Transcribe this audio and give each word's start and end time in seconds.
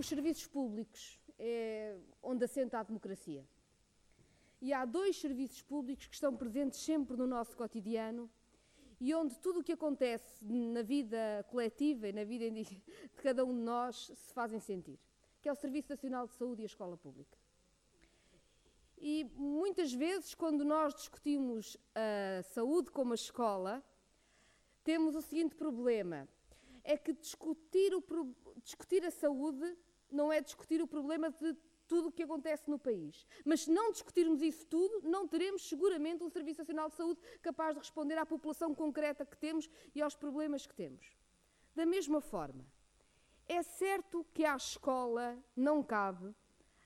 os 0.00 0.06
serviços 0.06 0.46
públicos 0.46 1.20
é 1.38 1.98
onde 2.22 2.44
assenta 2.44 2.78
a 2.78 2.82
democracia. 2.82 3.46
E 4.58 4.72
há 4.72 4.86
dois 4.86 5.20
serviços 5.20 5.60
públicos 5.60 6.06
que 6.06 6.14
estão 6.14 6.34
presentes 6.34 6.80
sempre 6.80 7.18
no 7.18 7.26
nosso 7.26 7.54
cotidiano 7.54 8.30
e 8.98 9.14
onde 9.14 9.38
tudo 9.38 9.60
o 9.60 9.62
que 9.62 9.72
acontece 9.72 10.42
na 10.42 10.80
vida 10.80 11.44
coletiva 11.50 12.08
e 12.08 12.12
na 12.12 12.24
vida 12.24 12.48
de 12.50 12.82
cada 13.22 13.44
um 13.44 13.54
de 13.54 13.60
nós 13.60 14.10
se 14.14 14.32
fazem 14.32 14.58
sentir, 14.58 14.98
que 15.42 15.50
é 15.50 15.52
o 15.52 15.56
Serviço 15.56 15.90
Nacional 15.90 16.26
de 16.26 16.32
Saúde 16.32 16.62
e 16.62 16.64
a 16.64 16.66
Escola 16.66 16.96
Pública. 16.96 17.36
E 18.96 19.24
muitas 19.36 19.92
vezes, 19.92 20.34
quando 20.34 20.64
nós 20.64 20.94
discutimos 20.94 21.76
a 21.94 22.42
saúde 22.42 22.90
como 22.90 23.12
a 23.12 23.14
escola, 23.14 23.84
temos 24.82 25.14
o 25.14 25.20
seguinte 25.20 25.54
problema: 25.54 26.26
é 26.84 26.96
que 26.96 27.12
discutir, 27.12 27.94
o, 27.94 28.02
discutir 28.62 29.04
a 29.04 29.10
saúde 29.10 29.76
não 30.10 30.32
é 30.32 30.40
discutir 30.40 30.80
o 30.82 30.86
problema 30.86 31.30
de 31.30 31.56
tudo 31.86 32.08
o 32.08 32.12
que 32.12 32.22
acontece 32.22 32.70
no 32.70 32.78
país. 32.78 33.26
Mas 33.44 33.62
se 33.62 33.70
não 33.70 33.90
discutirmos 33.90 34.40
isso 34.40 34.64
tudo, 34.66 35.08
não 35.08 35.26
teremos 35.26 35.68
seguramente 35.68 36.22
um 36.22 36.30
Serviço 36.30 36.60
Nacional 36.60 36.88
de 36.88 36.94
Saúde 36.94 37.20
capaz 37.42 37.74
de 37.74 37.80
responder 37.80 38.16
à 38.16 38.24
população 38.24 38.72
concreta 38.72 39.26
que 39.26 39.36
temos 39.36 39.68
e 39.92 40.00
aos 40.00 40.14
problemas 40.14 40.64
que 40.64 40.74
temos. 40.74 41.04
Da 41.74 41.84
mesma 41.84 42.20
forma, 42.20 42.64
é 43.48 43.62
certo 43.62 44.24
que 44.32 44.44
à 44.44 44.54
escola 44.54 45.36
não 45.56 45.82
cabe 45.82 46.32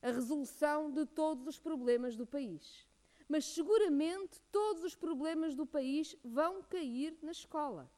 a 0.00 0.10
resolução 0.10 0.90
de 0.90 1.04
todos 1.04 1.46
os 1.46 1.58
problemas 1.58 2.16
do 2.16 2.26
país. 2.26 2.88
Mas 3.28 3.44
seguramente 3.44 4.40
todos 4.50 4.82
os 4.84 4.94
problemas 4.94 5.54
do 5.54 5.66
país 5.66 6.16
vão 6.24 6.62
cair 6.62 7.18
na 7.22 7.32
escola. 7.32 7.90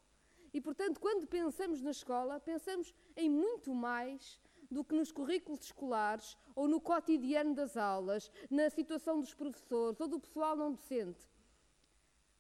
E, 0.53 0.61
portanto, 0.61 0.99
quando 1.01 1.27
pensamos 1.27 1.81
na 1.83 1.91
escola, 1.91 2.41
pensamos 2.41 2.95
em 3.17 3.29
muito 3.29 3.75
mais 3.75 4.41
do 4.71 4.85
que 4.85 4.95
nos 4.95 5.13
currículos 5.13 5.63
escolares 5.63 6.37
ou 6.55 6.67
no 6.69 6.81
cotidiano 6.81 7.55
das 7.55 7.77
aulas, 7.77 8.31
na 8.51 8.69
situação 8.71 9.21
dos 9.21 9.35
professores 9.35 10.01
ou 10.01 10.09
do 10.09 10.21
pessoal 10.21 10.57
não 10.57 10.73
docente. 10.73 11.29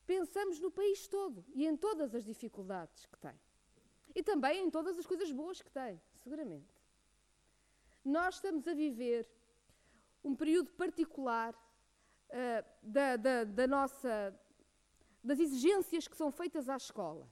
Pensamos 0.06 0.60
no 0.60 0.70
país 0.70 1.06
todo 1.08 1.44
e 1.54 1.66
em 1.66 1.76
todas 1.76 2.14
as 2.14 2.24
dificuldades 2.24 3.06
que 3.06 3.18
tem. 3.18 3.34
E 4.14 4.22
também 4.22 4.64
em 4.64 4.70
todas 4.70 4.98
as 4.98 5.04
coisas 5.04 5.30
boas 5.30 5.60
que 5.60 5.70
tem, 5.70 6.00
seguramente. 6.22 6.72
Nós 8.04 8.36
estamos 8.36 8.66
a 8.68 8.72
viver 8.72 9.28
um 10.22 10.34
período 10.34 10.70
particular 10.72 11.54
uh, 11.54 12.64
da, 12.82 13.16
da, 13.16 13.44
da 13.44 13.66
nossa, 13.66 14.34
das 15.22 15.38
exigências 15.40 16.06
que 16.06 16.16
são 16.16 16.30
feitas 16.30 16.68
à 16.68 16.76
escola. 16.76 17.28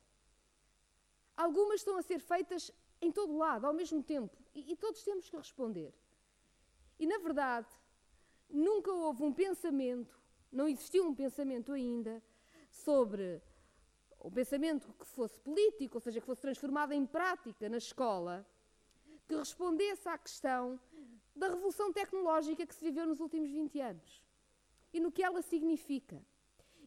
Algumas 1.37 1.81
estão 1.81 1.97
a 1.97 2.03
ser 2.03 2.21
feitas 2.21 2.71
em 3.05 3.13
todo 3.13 3.37
lado, 3.37 3.67
ao 3.67 3.73
mesmo 3.73 4.03
tempo, 4.03 4.37
e, 4.55 4.73
e 4.73 4.77
todos 4.77 5.03
temos 5.03 5.29
que 5.29 5.37
responder. 5.37 5.93
E, 6.99 7.07
na 7.07 7.19
verdade, 7.19 7.69
nunca 8.49 8.93
houve 8.93 9.23
um 9.23 9.33
pensamento, 9.33 10.19
não 10.51 10.69
existiu 10.69 11.07
um 11.07 11.15
pensamento 11.15 11.73
ainda 11.73 12.23
sobre 12.71 13.43
um 14.21 14.31
pensamento 14.31 14.93
que 14.95 15.07
fosse 15.07 15.39
político, 15.41 15.97
ou 15.97 16.01
seja, 16.01 16.21
que 16.21 16.27
fosse 16.27 16.41
transformado 16.41 16.93
em 16.93 17.05
prática 17.05 17.69
na 17.69 17.77
escola, 17.77 18.47
que 19.27 19.37
respondesse 19.37 20.09
à 20.09 20.17
questão 20.17 20.81
da 21.35 21.49
revolução 21.49 21.93
tecnológica 21.93 22.67
que 22.67 22.75
se 22.75 22.85
viveu 22.85 23.07
nos 23.07 23.21
últimos 23.21 23.51
20 23.51 23.81
anos 23.81 24.23
e 24.93 25.01
no 25.01 25.11
que 25.11 25.23
ela 25.23 25.43
significa. 25.43 26.25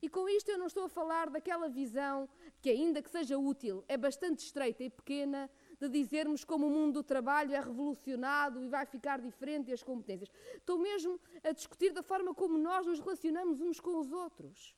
E 0.02 0.08
com 0.08 0.30
isto 0.30 0.50
eu 0.50 0.58
não 0.58 0.68
estou 0.68 0.84
a 0.86 0.90
falar 0.90 1.30
daquela 1.30 1.68
visão 1.68 2.30
que, 2.62 2.70
ainda 2.70 3.02
que 3.02 3.10
seja 3.10 3.38
útil, 3.38 3.84
é 3.88 3.98
bastante 3.98 4.40
estreita 4.40 4.84
e 4.84 4.90
pequena 4.90 5.50
de 5.80 5.88
dizermos 5.90 6.44
como 6.44 6.68
o 6.68 6.70
mundo 6.70 6.96
do 6.96 7.04
trabalho 7.04 7.54
é 7.54 7.60
revolucionado 7.60 8.62
e 8.62 8.68
vai 8.68 8.86
ficar 8.86 9.22
diferente 9.22 9.70
e 9.70 9.74
as 9.74 9.84
competências. 9.84 10.32
Estou 10.56 10.78
mesmo 10.80 11.20
a 11.44 11.52
discutir 11.52 11.92
da 11.94 12.02
forma 12.02 12.34
como 12.34 12.58
nós 12.58 12.86
nos 12.86 13.00
relacionamos 13.00 13.62
uns 13.62 13.80
com 13.80 14.00
os 14.00 14.12
outros. 14.12 14.76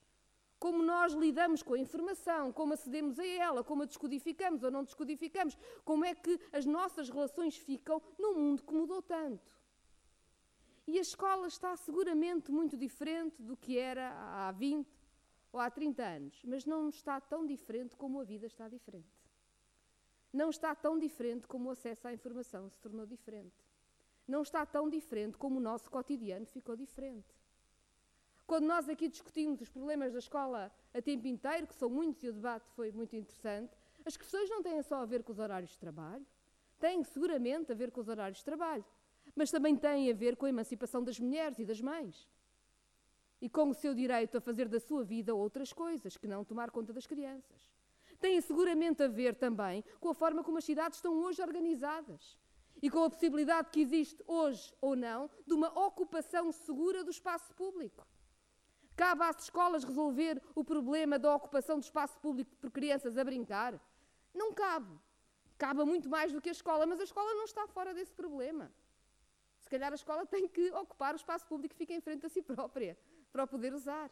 Como 0.57 0.83
nós 0.83 1.13
lidamos 1.13 1.63
com 1.63 1.73
a 1.73 1.79
informação, 1.79 2.51
como 2.51 2.73
acedemos 2.73 3.17
a 3.17 3.25
ela, 3.25 3.63
como 3.63 3.83
a 3.83 3.85
descodificamos 3.85 4.61
ou 4.61 4.69
não 4.69 4.83
descodificamos, 4.83 5.57
como 5.85 6.03
é 6.03 6.13
que 6.13 6.37
as 6.51 6.65
nossas 6.65 7.09
relações 7.09 7.55
ficam 7.55 8.01
num 8.17 8.35
mundo 8.35 8.63
que 8.63 8.73
mudou 8.73 9.01
tanto. 9.01 9.57
E 10.85 10.97
a 10.97 11.01
escola 11.01 11.47
está 11.47 11.77
seguramente 11.77 12.51
muito 12.51 12.75
diferente 12.75 13.41
do 13.41 13.55
que 13.55 13.77
era 13.77 14.11
há 14.11 14.51
20 14.51 14.85
ou 15.53 15.61
há 15.61 15.69
30 15.69 16.03
anos, 16.03 16.41
mas 16.43 16.65
não 16.65 16.89
está 16.89 17.21
tão 17.21 17.45
diferente 17.45 17.95
como 17.95 18.19
a 18.19 18.23
vida 18.25 18.45
está 18.45 18.67
diferente 18.67 19.18
não 20.31 20.49
está 20.49 20.75
tão 20.75 20.97
diferente 20.97 21.47
como 21.47 21.69
o 21.69 21.71
acesso 21.71 22.07
à 22.07 22.13
informação 22.13 22.69
se 22.69 22.79
tornou 22.79 23.05
diferente. 23.05 23.55
Não 24.27 24.43
está 24.43 24.65
tão 24.65 24.89
diferente 24.89 25.37
como 25.37 25.57
o 25.57 25.61
nosso 25.61 25.89
cotidiano 25.89 26.45
ficou 26.45 26.75
diferente. 26.75 27.27
Quando 28.45 28.65
nós 28.65 28.87
aqui 28.87 29.07
discutimos 29.07 29.61
os 29.61 29.69
problemas 29.69 30.13
da 30.13 30.19
escola 30.19 30.71
a 30.93 31.01
tempo 31.01 31.27
inteiro, 31.27 31.67
que 31.67 31.75
são 31.75 31.89
muitos 31.89 32.23
e 32.23 32.29
o 32.29 32.33
debate 32.33 32.67
foi 32.75 32.91
muito 32.91 33.15
interessante, 33.15 33.75
as 34.05 34.17
questões 34.17 34.49
não 34.49 34.61
têm 34.61 34.81
só 34.81 35.01
a 35.01 35.05
ver 35.05 35.23
com 35.23 35.31
os 35.31 35.39
horários 35.39 35.71
de 35.71 35.79
trabalho, 35.79 36.25
têm 36.79 37.03
seguramente 37.03 37.71
a 37.71 37.75
ver 37.75 37.91
com 37.91 38.01
os 38.01 38.07
horários 38.07 38.39
de 38.39 38.45
trabalho, 38.45 38.85
mas 39.35 39.51
também 39.51 39.75
têm 39.75 40.09
a 40.11 40.13
ver 40.13 40.35
com 40.35 40.45
a 40.45 40.49
emancipação 40.49 41.03
das 41.03 41.19
mulheres 41.19 41.59
e 41.59 41.65
das 41.65 41.81
mães. 41.81 42.27
E 43.41 43.49
com 43.49 43.69
o 43.69 43.73
seu 43.73 43.93
direito 43.93 44.37
a 44.37 44.41
fazer 44.41 44.67
da 44.67 44.79
sua 44.79 45.03
vida 45.03 45.33
outras 45.33 45.71
coisas, 45.71 46.17
que 46.17 46.27
não 46.27 46.43
tomar 46.43 46.71
conta 46.71 46.91
das 46.91 47.07
crianças 47.07 47.78
têm 48.19 48.39
seguramente 48.41 49.01
a 49.01 49.07
ver 49.07 49.35
também 49.35 49.83
com 49.99 50.09
a 50.09 50.13
forma 50.13 50.43
como 50.43 50.57
as 50.57 50.65
cidades 50.65 50.97
estão 50.97 51.13
hoje 51.23 51.41
organizadas 51.41 52.37
e 52.81 52.89
com 52.89 53.03
a 53.03 53.09
possibilidade 53.09 53.69
que 53.69 53.81
existe 53.81 54.23
hoje 54.27 54.73
ou 54.79 54.95
não 54.95 55.29
de 55.45 55.53
uma 55.53 55.67
ocupação 55.87 56.51
segura 56.51 57.03
do 57.03 57.11
espaço 57.11 57.53
público. 57.53 58.07
Cabe 58.95 59.23
às 59.23 59.43
escolas 59.43 59.83
resolver 59.83 60.41
o 60.53 60.63
problema 60.63 61.17
da 61.17 61.33
ocupação 61.33 61.79
do 61.79 61.83
espaço 61.83 62.17
público 62.19 62.53
por 62.57 62.69
crianças 62.69 63.17
a 63.17 63.23
brincar? 63.23 63.79
Não 64.33 64.53
cabe. 64.53 64.93
Cabe 65.57 65.83
muito 65.83 66.09
mais 66.09 66.31
do 66.31 66.41
que 66.41 66.49
a 66.49 66.51
escola, 66.51 66.85
mas 66.85 66.99
a 66.99 67.03
escola 67.03 67.33
não 67.33 67.45
está 67.45 67.67
fora 67.67 67.93
desse 67.93 68.13
problema. 68.13 68.71
Se 69.59 69.69
calhar 69.69 69.91
a 69.91 69.95
escola 69.95 70.25
tem 70.25 70.47
que 70.47 70.71
ocupar 70.71 71.13
o 71.13 71.17
espaço 71.17 71.45
público 71.45 71.73
que 71.73 71.77
fica 71.77 71.93
em 71.93 72.01
frente 72.01 72.25
a 72.25 72.29
si 72.29 72.41
própria, 72.41 72.97
para 73.31 73.43
o 73.43 73.47
poder 73.47 73.73
usar. 73.73 74.09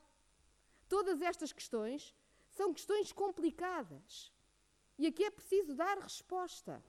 Todas 0.87 1.21
estas 1.21 1.51
questões 1.51 2.15
são 2.57 2.73
questões 2.73 3.11
complicadas. 3.11 4.33
E 4.97 5.05
aqui 5.05 5.23
é 5.23 5.29
preciso 5.29 5.75
dar 5.75 5.97
resposta. 5.99 6.83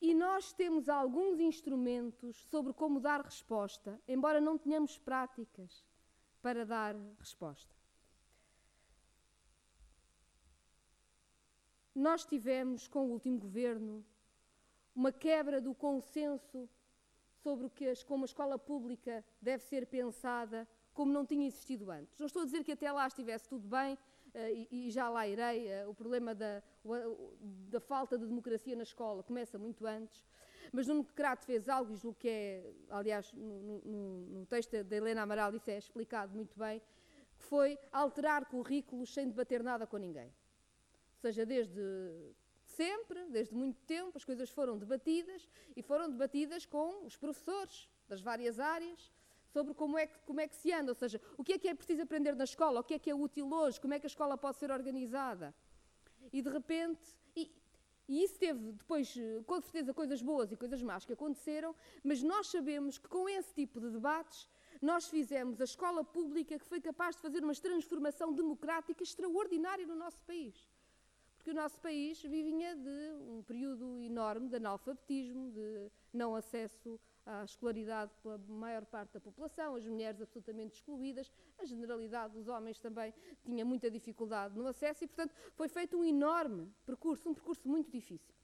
E 0.00 0.14
nós 0.14 0.52
temos 0.52 0.88
alguns 0.88 1.40
instrumentos 1.40 2.36
sobre 2.50 2.72
como 2.72 3.00
dar 3.00 3.20
resposta, 3.22 4.00
embora 4.06 4.40
não 4.40 4.58
tenhamos 4.58 4.98
práticas 4.98 5.84
para 6.42 6.64
dar 6.64 6.94
resposta. 7.18 7.74
Nós 11.94 12.24
tivemos, 12.24 12.86
com 12.86 13.06
o 13.06 13.12
último 13.12 13.38
governo, 13.38 14.04
uma 14.94 15.10
quebra 15.10 15.60
do 15.60 15.74
consenso 15.74 16.68
sobre 17.42 17.66
o 17.66 17.70
que, 17.70 17.92
como 18.04 18.24
a 18.24 18.26
escola 18.26 18.58
pública 18.58 19.24
deve 19.40 19.64
ser 19.64 19.86
pensada 19.86 20.68
como 20.98 21.12
não 21.12 21.24
tinha 21.24 21.46
existido 21.46 21.92
antes. 21.92 22.18
Não 22.18 22.26
estou 22.26 22.42
a 22.42 22.44
dizer 22.44 22.64
que 22.64 22.72
até 22.72 22.90
lá 22.90 23.06
estivesse 23.06 23.48
tudo 23.48 23.68
bem, 23.68 23.96
Uh, 24.28 24.68
e, 24.70 24.90
já 24.90 25.08
lá 25.08 25.26
irei, 25.26 25.66
uh, 25.68 25.88
o 25.88 25.94
problema 25.94 26.34
da, 26.34 26.62
o, 26.84 27.34
da, 27.70 27.80
falta 27.80 28.18
de 28.18 28.26
democracia 28.26 28.76
na 28.76 28.82
escola 28.82 29.22
começa 29.22 29.58
muito 29.58 29.86
antes, 29.86 30.22
mas 30.70 30.86
Nuno 30.86 31.02
Crato 31.02 31.46
fez 31.46 31.66
algo, 31.66 31.94
e 31.94 32.14
que 32.14 32.28
é, 32.28 32.70
aliás, 32.90 33.32
no, 33.32 33.80
no, 33.80 34.26
no, 34.26 34.46
texto 34.46 34.84
da 34.84 34.96
Helena 34.96 35.22
Amaral 35.22 35.54
isso 35.54 35.70
é 35.70 35.78
explicado 35.78 36.36
muito 36.36 36.56
bem, 36.58 36.82
que 37.38 37.44
foi 37.44 37.78
alterar 37.90 38.44
currículos 38.44 39.14
sem 39.14 39.26
debater 39.26 39.62
nada 39.62 39.86
com 39.86 39.96
ninguém. 39.96 40.26
Ou 40.26 41.20
seja, 41.22 41.46
desde 41.46 41.80
sempre, 42.66 43.30
desde 43.30 43.54
muito 43.54 43.80
tempo, 43.86 44.12
as 44.14 44.26
coisas 44.26 44.50
foram 44.50 44.76
debatidas 44.76 45.48
e 45.74 45.82
foram 45.82 46.10
debatidas 46.10 46.66
com 46.66 47.06
os 47.06 47.16
professores 47.16 47.88
das 48.06 48.20
várias 48.20 48.60
áreas, 48.60 49.10
sobre 49.52 49.74
como 49.74 49.98
é, 49.98 50.06
que, 50.06 50.18
como 50.20 50.40
é 50.40 50.48
que 50.48 50.56
se 50.56 50.72
anda, 50.72 50.92
ou 50.92 50.94
seja, 50.94 51.20
o 51.36 51.44
que 51.44 51.54
é 51.54 51.58
que 51.58 51.68
é 51.68 51.74
preciso 51.74 52.02
aprender 52.02 52.34
na 52.34 52.44
escola, 52.44 52.80
o 52.80 52.84
que 52.84 52.94
é 52.94 52.98
que 52.98 53.10
é 53.10 53.14
útil 53.14 53.52
hoje, 53.52 53.80
como 53.80 53.94
é 53.94 53.98
que 53.98 54.06
a 54.06 54.12
escola 54.14 54.36
pode 54.36 54.58
ser 54.58 54.70
organizada. 54.70 55.54
E 56.32 56.42
de 56.42 56.50
repente, 56.50 57.00
e, 57.34 57.50
e 58.08 58.22
isso 58.22 58.38
teve 58.38 58.72
depois, 58.72 59.14
com 59.46 59.60
certeza, 59.60 59.94
coisas 59.94 60.22
boas 60.22 60.52
e 60.52 60.56
coisas 60.56 60.82
más 60.82 61.04
que 61.04 61.12
aconteceram, 61.12 61.74
mas 62.04 62.22
nós 62.22 62.48
sabemos 62.48 62.98
que 62.98 63.08
com 63.08 63.28
esse 63.28 63.52
tipo 63.54 63.80
de 63.80 63.90
debates, 63.90 64.48
nós 64.80 65.08
fizemos 65.08 65.60
a 65.60 65.64
escola 65.64 66.04
pública 66.04 66.58
que 66.58 66.64
foi 66.64 66.80
capaz 66.80 67.16
de 67.16 67.22
fazer 67.22 67.42
uma 67.42 67.54
transformação 67.54 68.32
democrática 68.32 69.02
extraordinária 69.02 69.86
no 69.86 69.96
nosso 69.96 70.20
país. 70.22 70.68
Porque 71.36 71.50
o 71.50 71.54
nosso 71.54 71.80
país 71.80 72.20
vivinha 72.22 72.76
de 72.76 73.12
um 73.28 73.42
período 73.42 74.02
enorme 74.02 74.48
de 74.48 74.56
analfabetismo, 74.56 75.50
de 75.50 75.90
não 76.12 76.34
acesso 76.34 77.00
à 77.28 77.44
escolaridade 77.44 78.10
pela 78.22 78.38
maior 78.48 78.86
parte 78.86 79.12
da 79.12 79.20
população, 79.20 79.76
as 79.76 79.86
mulheres 79.86 80.20
absolutamente 80.22 80.76
excluídas, 80.76 81.30
a 81.58 81.64
generalidade 81.66 82.32
dos 82.32 82.48
homens 82.48 82.78
também 82.78 83.12
tinha 83.44 83.64
muita 83.64 83.90
dificuldade 83.90 84.56
no 84.56 84.66
acesso 84.66 85.04
e, 85.04 85.06
portanto, 85.06 85.34
foi 85.54 85.68
feito 85.68 85.98
um 85.98 86.04
enorme 86.04 86.72
percurso, 86.86 87.28
um 87.28 87.34
percurso 87.34 87.68
muito 87.68 87.90
difícil. 87.90 88.34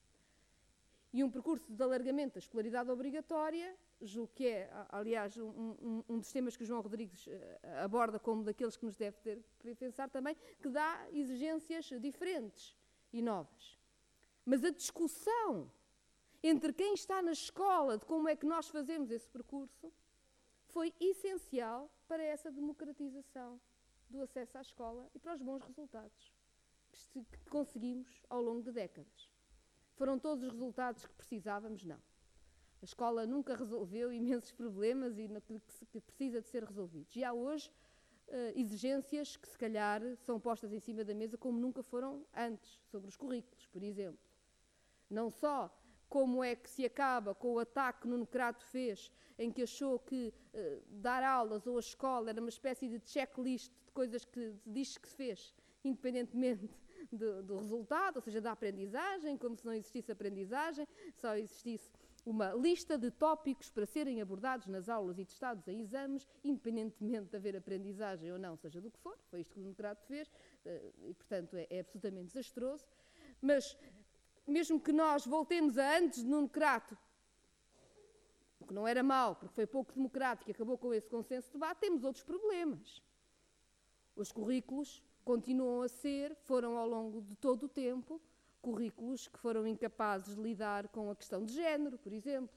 e 1.12 1.22
um 1.22 1.30
percurso 1.30 1.72
de 1.72 1.80
alargamento 1.80 2.34
da 2.34 2.40
escolaridade 2.40 2.90
obrigatória, 2.90 3.76
julgo 4.02 4.32
que 4.34 4.48
é, 4.48 4.68
aliás, 4.88 5.36
um, 5.38 5.48
um, 5.48 6.04
um, 6.08 6.18
dos 6.18 6.32
temas 6.32 6.56
que 6.56 6.64
João 6.64 6.80
Rodrigues 6.80 7.28
eh, 7.28 7.60
aborda 7.84 8.18
como 8.18 8.42
daqueles 8.42 8.76
que 8.76 8.84
nos 8.84 8.96
deve 8.96 9.16
ter 9.18 9.40
pensar 9.76 10.10
também, 10.10 10.36
que 10.60 10.68
dá 10.68 11.06
exigências 11.12 11.88
diferentes 12.00 12.76
e 13.12 13.22
novas. 13.22 13.78
Mas 14.44 14.64
a 14.64 14.70
discussão 14.70 15.70
entre 16.46 16.74
quem 16.74 16.92
está 16.92 17.22
na 17.22 17.32
escola 17.32 17.96
de 17.96 18.04
como 18.04 18.28
é 18.28 18.36
que 18.36 18.44
nós 18.44 18.68
fazemos 18.68 19.10
esse 19.10 19.26
percurso 19.26 19.90
foi 20.66 20.92
essencial 21.00 21.90
para 22.06 22.22
essa 22.22 22.52
democratização 22.52 23.58
do 24.10 24.20
acesso 24.20 24.58
à 24.58 24.60
escola 24.60 25.08
e 25.14 25.18
para 25.18 25.34
os 25.34 25.40
bons 25.40 25.62
resultados 25.64 26.30
que 27.10 27.24
conseguimos 27.48 28.22
ao 28.28 28.42
longo 28.42 28.62
de 28.62 28.72
décadas. 28.72 29.32
Foram 29.94 30.18
todos 30.18 30.44
os 30.44 30.52
resultados 30.52 31.06
que 31.06 31.14
precisávamos? 31.14 31.82
Não. 31.82 32.00
A 32.82 32.84
escola 32.84 33.26
nunca 33.26 33.56
resolveu 33.56 34.12
imensos 34.12 34.52
problemas 34.52 35.18
e 35.18 35.26
que 35.86 36.00
precisa 36.00 36.42
de 36.42 36.48
ser 36.48 36.62
resolvidos. 36.62 37.16
E 37.16 37.24
há 37.24 37.32
hoje 37.32 37.70
uh, 38.28 38.52
exigências 38.54 39.34
que, 39.34 39.48
se 39.48 39.56
calhar, 39.56 40.02
são 40.18 40.38
postas 40.38 40.74
em 40.74 40.78
cima 40.78 41.04
da 41.04 41.14
mesa 41.14 41.38
como 41.38 41.58
nunca 41.58 41.82
foram 41.82 42.26
antes, 42.34 42.82
sobre 42.84 43.08
os 43.08 43.16
currículos, 43.16 43.66
por 43.68 43.82
exemplo. 43.82 44.20
Não 45.08 45.30
só 45.30 45.74
como 46.14 46.44
é 46.44 46.54
que 46.54 46.70
se 46.70 46.84
acaba 46.84 47.34
com 47.34 47.54
o 47.54 47.58
ataque 47.58 48.02
que 48.02 48.06
Nuno 48.06 48.24
Crato 48.24 48.64
fez, 48.66 49.10
em 49.36 49.50
que 49.50 49.64
achou 49.64 49.98
que 49.98 50.32
uh, 50.54 50.82
dar 50.88 51.24
aulas 51.24 51.66
ou 51.66 51.76
a 51.76 51.80
escola 51.80 52.30
era 52.30 52.40
uma 52.40 52.50
espécie 52.50 52.86
de 52.86 53.00
checklist 53.04 53.72
de 53.84 53.90
coisas 53.90 54.24
que 54.24 54.54
diz 54.64 54.96
que 54.96 55.08
se 55.08 55.16
fez, 55.16 55.52
independentemente 55.82 56.70
do, 57.10 57.42
do, 57.42 57.56
resultado, 57.58 58.18
ou 58.18 58.22
seja, 58.22 58.40
da 58.40 58.52
aprendizagem, 58.52 59.36
como 59.36 59.56
se 59.56 59.66
não 59.66 59.72
existisse 59.72 60.12
aprendizagem, 60.12 60.86
só 61.16 61.36
existisse 61.36 61.90
uma 62.24 62.52
lista 62.52 62.96
de 62.96 63.10
tópicos 63.10 63.68
para 63.68 63.84
serem 63.84 64.22
abordados 64.22 64.68
nas 64.68 64.88
aulas 64.88 65.18
e 65.18 65.24
testados 65.24 65.66
em 65.66 65.80
exames, 65.80 66.28
independentemente 66.44 67.30
de 67.30 67.36
haver 67.36 67.56
aprendizagem 67.56 68.30
ou 68.30 68.38
não, 68.38 68.56
seja 68.56 68.80
do 68.80 68.88
que 68.88 69.00
for. 69.00 69.18
Foi 69.32 69.40
isto 69.40 69.52
que 69.52 69.58
o 69.58 69.62
democrata 69.64 70.00
fez 70.06 70.30
eh, 70.64 70.92
e, 71.08 71.12
portanto, 71.14 71.56
é, 71.56 71.66
é 71.68 71.80
absolutamente 71.80 72.28
desastroso. 72.28 72.86
Mas, 73.42 73.76
mesmo 74.46 74.80
que 74.80 74.92
nós 74.92 75.26
voltemos 75.26 75.78
a 75.78 75.98
antes 75.98 76.22
de 76.22 76.28
Nuno 76.28 76.48
Crato, 76.48 76.96
o 78.60 78.66
que 78.66 78.74
não 78.74 78.86
era 78.86 79.02
mau, 79.02 79.36
porque 79.36 79.54
foi 79.54 79.66
pouco 79.66 79.92
democrático 79.92 80.50
e 80.50 80.52
acabou 80.52 80.78
com 80.78 80.92
esse 80.92 81.08
consenso 81.08 81.48
de 81.48 81.52
debate, 81.54 81.80
temos 81.80 82.04
outros 82.04 82.24
problemas. 82.24 83.02
Os 84.16 84.32
currículos 84.32 85.02
continuam 85.24 85.82
a 85.82 85.88
ser, 85.88 86.34
foram 86.44 86.76
ao 86.76 86.88
longo 86.88 87.20
de 87.20 87.34
todo 87.36 87.64
o 87.64 87.68
tempo, 87.68 88.20
currículos 88.60 89.28
que 89.28 89.38
foram 89.38 89.66
incapazes 89.66 90.34
de 90.36 90.40
lidar 90.40 90.88
com 90.88 91.10
a 91.10 91.16
questão 91.16 91.44
de 91.44 91.52
género, 91.52 91.98
por 91.98 92.12
exemplo, 92.12 92.48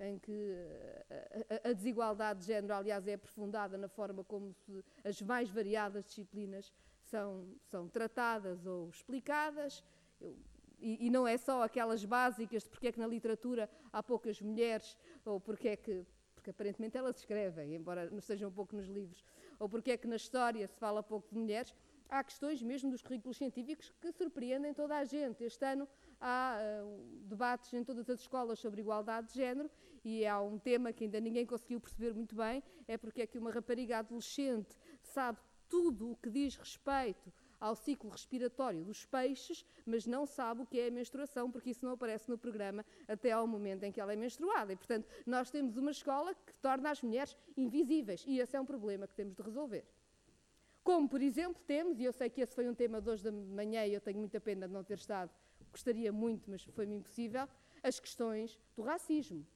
em 0.00 0.18
que 0.18 0.32
eh, 0.32 1.60
a, 1.64 1.72
desigualdade 1.72 2.40
de 2.40 2.46
género, 2.46 2.74
aliás, 2.74 3.06
é 3.06 3.14
aprofundada 3.14 3.78
na 3.78 3.88
forma 3.88 4.24
como 4.24 4.52
se, 4.52 4.84
as 5.04 5.22
mais 5.22 5.48
variadas 5.48 6.04
disciplinas 6.04 6.72
são, 7.04 7.46
são 7.70 7.88
tratadas 7.88 8.66
ou 8.66 8.88
explicadas. 8.88 9.84
Eu, 10.20 10.36
e, 10.78 11.06
e, 11.06 11.10
não 11.10 11.26
é 11.26 11.36
só 11.36 11.62
aquelas 11.62 12.04
básicas 12.04 12.62
de 12.64 12.70
porque 12.70 12.88
é 12.88 12.92
que 12.92 12.98
na 12.98 13.06
literatura 13.06 13.68
há 13.92 14.02
poucas 14.02 14.40
mulheres, 14.40 14.96
ou 15.24 15.40
porque 15.40 15.68
é 15.68 15.76
que, 15.76 16.04
porque 16.34 16.50
aparentemente 16.50 16.96
elas 16.96 17.16
escrevem, 17.16 17.74
embora 17.74 18.10
não 18.10 18.18
estejam 18.18 18.48
um 18.48 18.52
pouco 18.52 18.76
nos 18.76 18.86
livros, 18.86 19.24
ou 19.58 19.68
porque 19.68 19.92
é 19.92 19.96
que 19.96 20.06
na 20.06 20.16
história 20.16 20.66
se 20.66 20.78
fala 20.78 21.02
pouco 21.02 21.28
de 21.32 21.38
mulheres, 21.38 21.74
há 22.08 22.22
questões 22.22 22.62
mesmo 22.62 22.90
dos 22.90 23.02
currículos 23.02 23.36
científicos 23.36 23.92
que 24.00 24.12
surpreendem 24.12 24.72
toda 24.72 24.96
a 24.96 25.04
gente. 25.04 25.42
Este 25.42 25.64
ano 25.64 25.88
há 26.20 26.58
uh, 26.58 27.26
debates 27.26 27.72
em 27.72 27.82
todas 27.82 28.08
as 28.08 28.20
escolas 28.20 28.58
sobre 28.58 28.80
igualdade 28.80 29.28
de 29.28 29.34
género 29.34 29.70
e 30.04 30.26
há 30.26 30.40
um 30.40 30.58
tema 30.58 30.92
que 30.92 31.04
ainda 31.04 31.20
ninguém 31.20 31.46
conseguiu 31.46 31.80
perceber 31.80 32.14
muito 32.14 32.34
bem, 32.36 32.62
é 32.86 32.96
porque 32.98 33.22
é 33.22 33.26
que 33.26 33.38
uma 33.38 33.50
rapariga 33.50 33.98
adolescente 33.98 34.76
sabe 35.02 35.38
tudo 35.68 36.12
o 36.12 36.16
que 36.16 36.30
diz 36.30 36.56
respeito 36.56 37.32
ao 37.64 37.74
ciclo 37.74 38.10
respiratório 38.10 38.84
dos 38.84 39.06
peixes, 39.06 39.64
mas 39.86 40.06
não 40.06 40.26
sabe 40.26 40.60
o 40.60 40.66
que 40.66 40.78
é 40.78 40.88
a 40.88 40.90
menstruação, 40.90 41.50
porque 41.50 41.70
isso 41.70 41.82
não 41.82 41.92
aparece 41.92 42.28
no 42.28 42.36
programa 42.36 42.84
até 43.08 43.32
ao 43.32 43.46
momento 43.46 43.84
em 43.84 43.90
que 43.90 43.98
ela 43.98 44.12
é 44.12 44.16
menstruada. 44.16 44.74
E, 44.74 44.76
portanto, 44.76 45.08
nós 45.24 45.50
temos 45.50 45.78
uma 45.78 45.90
escola 45.90 46.34
que 46.34 46.52
torna 46.60 46.90
as 46.90 47.00
mulheres 47.00 47.34
invisíveis, 47.56 48.22
e 48.26 48.38
esse 48.38 48.54
é 48.54 48.60
um 48.60 48.66
problema 48.66 49.06
que 49.06 49.14
temos 49.14 49.34
de 49.34 49.42
resolver. 49.42 49.82
Como, 50.82 51.08
por 51.08 51.22
exemplo, 51.22 51.62
temos, 51.66 51.98
e 51.98 52.04
eu 52.04 52.12
sei 52.12 52.28
que 52.28 52.42
esse 52.42 52.54
foi 52.54 52.68
um 52.68 52.74
tema 52.74 53.00
de 53.00 53.08
hoje 53.08 53.24
da 53.24 53.32
manhã 53.32 53.86
e 53.86 53.94
eu 53.94 54.00
tenho 54.02 54.18
muita 54.18 54.38
pena 54.38 54.68
de 54.68 54.74
não 54.74 54.84
ter 54.84 54.98
estado, 54.98 55.30
gostaria 55.72 56.12
muito, 56.12 56.50
mas 56.50 56.62
foi-me 56.64 56.96
impossível, 56.96 57.48
as 57.82 57.98
questões 57.98 58.60
do 58.76 58.82
racismo. 58.82 59.46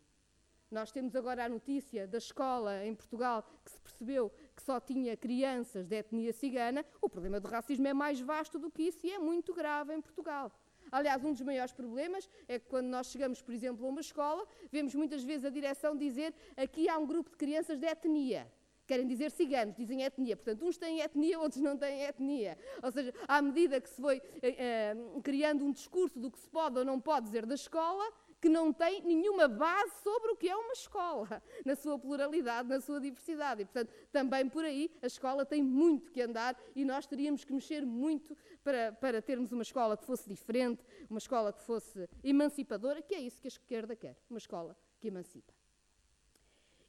Nós 0.71 0.93
temos 0.93 1.17
agora 1.17 1.47
a 1.47 1.49
notícia 1.49 2.07
da 2.07 2.19
escola 2.19 2.85
em 2.85 2.95
Portugal 2.95 3.43
que 3.65 3.71
se 3.71 3.81
percebeu 3.81 4.31
que 4.55 4.63
só 4.63 4.79
tinha 4.79 5.17
crianças 5.17 5.87
de 5.87 5.97
etnia 5.97 6.31
cigana. 6.31 6.85
O 7.01 7.09
problema 7.09 7.41
do 7.41 7.49
racismo 7.49 7.87
é 7.87 7.95
mais 7.95 8.21
vasto 8.21 8.59
do 8.59 8.71
que 8.71 8.83
isso 8.83 9.07
e 9.07 9.11
é 9.11 9.19
muito 9.19 9.55
grave 9.55 9.95
em 9.95 10.01
Portugal. 10.01 10.53
Aliás, 10.93 11.25
um 11.25 11.33
dos 11.33 11.41
maiores 11.41 11.73
problemas 11.73 12.29
é 12.47 12.59
que 12.59 12.67
quando 12.67 12.87
nós 12.87 13.07
chegamos, 13.07 13.41
por 13.41 13.55
exemplo, 13.55 13.87
a 13.87 13.89
uma 13.89 14.03
escola, 14.03 14.47
vemos 14.71 14.95
muitas 14.95 15.25
vezes 15.25 15.47
a 15.47 15.51
direção 15.51 15.97
dizer 15.97 16.35
aqui 16.55 16.87
há 16.87 16.99
um 16.99 17.07
grupo 17.07 17.31
de 17.31 17.37
crianças 17.37 17.79
de 17.79 17.87
etnia 17.87 18.47
querem 18.87 19.07
dizer 19.07 19.31
ciganos, 19.31 19.77
dizem 19.77 20.03
etnia. 20.03 20.35
Portanto, 20.35 20.65
uns 20.65 20.79
têm 20.79 21.01
etnia, 21.01 21.39
outros 21.39 21.61
não 21.61 21.77
têm 21.77 22.05
etnia. 22.05 22.57
Ou 22.83 22.91
seja, 22.91 23.13
à 23.29 23.43
medida 23.43 23.79
que 23.83 23.89
se 23.91 24.01
foi 24.01 24.17
eh, 24.41 24.57
eh, 24.59 24.97
criando 25.23 25.63
um 25.63 25.71
discurso 25.71 26.19
do 26.19 26.31
que 26.31 26.39
se 26.39 26.49
pode 26.49 26.79
ou 26.79 26.87
não 26.87 26.99
pode 26.99 27.27
dizer 27.27 27.45
da 27.45 27.55
escola, 27.55 28.03
que 28.41 28.49
não 28.49 28.73
tem 28.73 29.03
nenhuma 29.03 29.49
base 29.49 29.93
sobre 30.03 30.31
o 30.31 30.37
que 30.37 30.49
é 30.49 30.57
uma 30.57 30.73
escola, 30.73 31.43
na 31.65 31.75
sua 31.75 31.99
pluralidade, 31.99 32.69
na 32.69 32.81
sua 32.81 33.01
diversidade. 33.01 33.63
E, 33.63 33.65
portanto, 33.65 33.93
também 34.13 34.49
por 34.49 34.65
aí 34.65 34.91
a 35.03 35.07
escola 35.07 35.45
tem 35.45 35.63
muito 35.63 36.11
que 36.11 36.23
andar 36.23 36.59
e 36.75 36.85
nós 36.85 37.07
teríamos 37.07 37.45
que 37.45 37.53
mexer 37.53 37.85
muito 37.85 38.37
para, 38.63 38.93
para 38.93 39.21
termos 39.21 39.53
uma 39.53 39.63
escola 39.63 39.97
que 39.97 40.05
fosse 40.05 40.29
diferente, 40.29 40.85
uma 41.11 41.19
escola 41.19 41.53
que 41.53 41.63
fosse 41.63 42.09
emancipadora, 42.23 43.03
que 43.03 43.15
é 43.15 43.21
isso 43.21 43.41
que 43.41 43.49
a 43.49 43.51
esquerda 43.51 43.97
quer, 43.97 44.17
uma 44.31 44.39
escola 44.39 44.77
que 45.01 45.09
emancipa. 45.09 45.53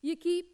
E 0.01 0.11
aqui 0.11 0.47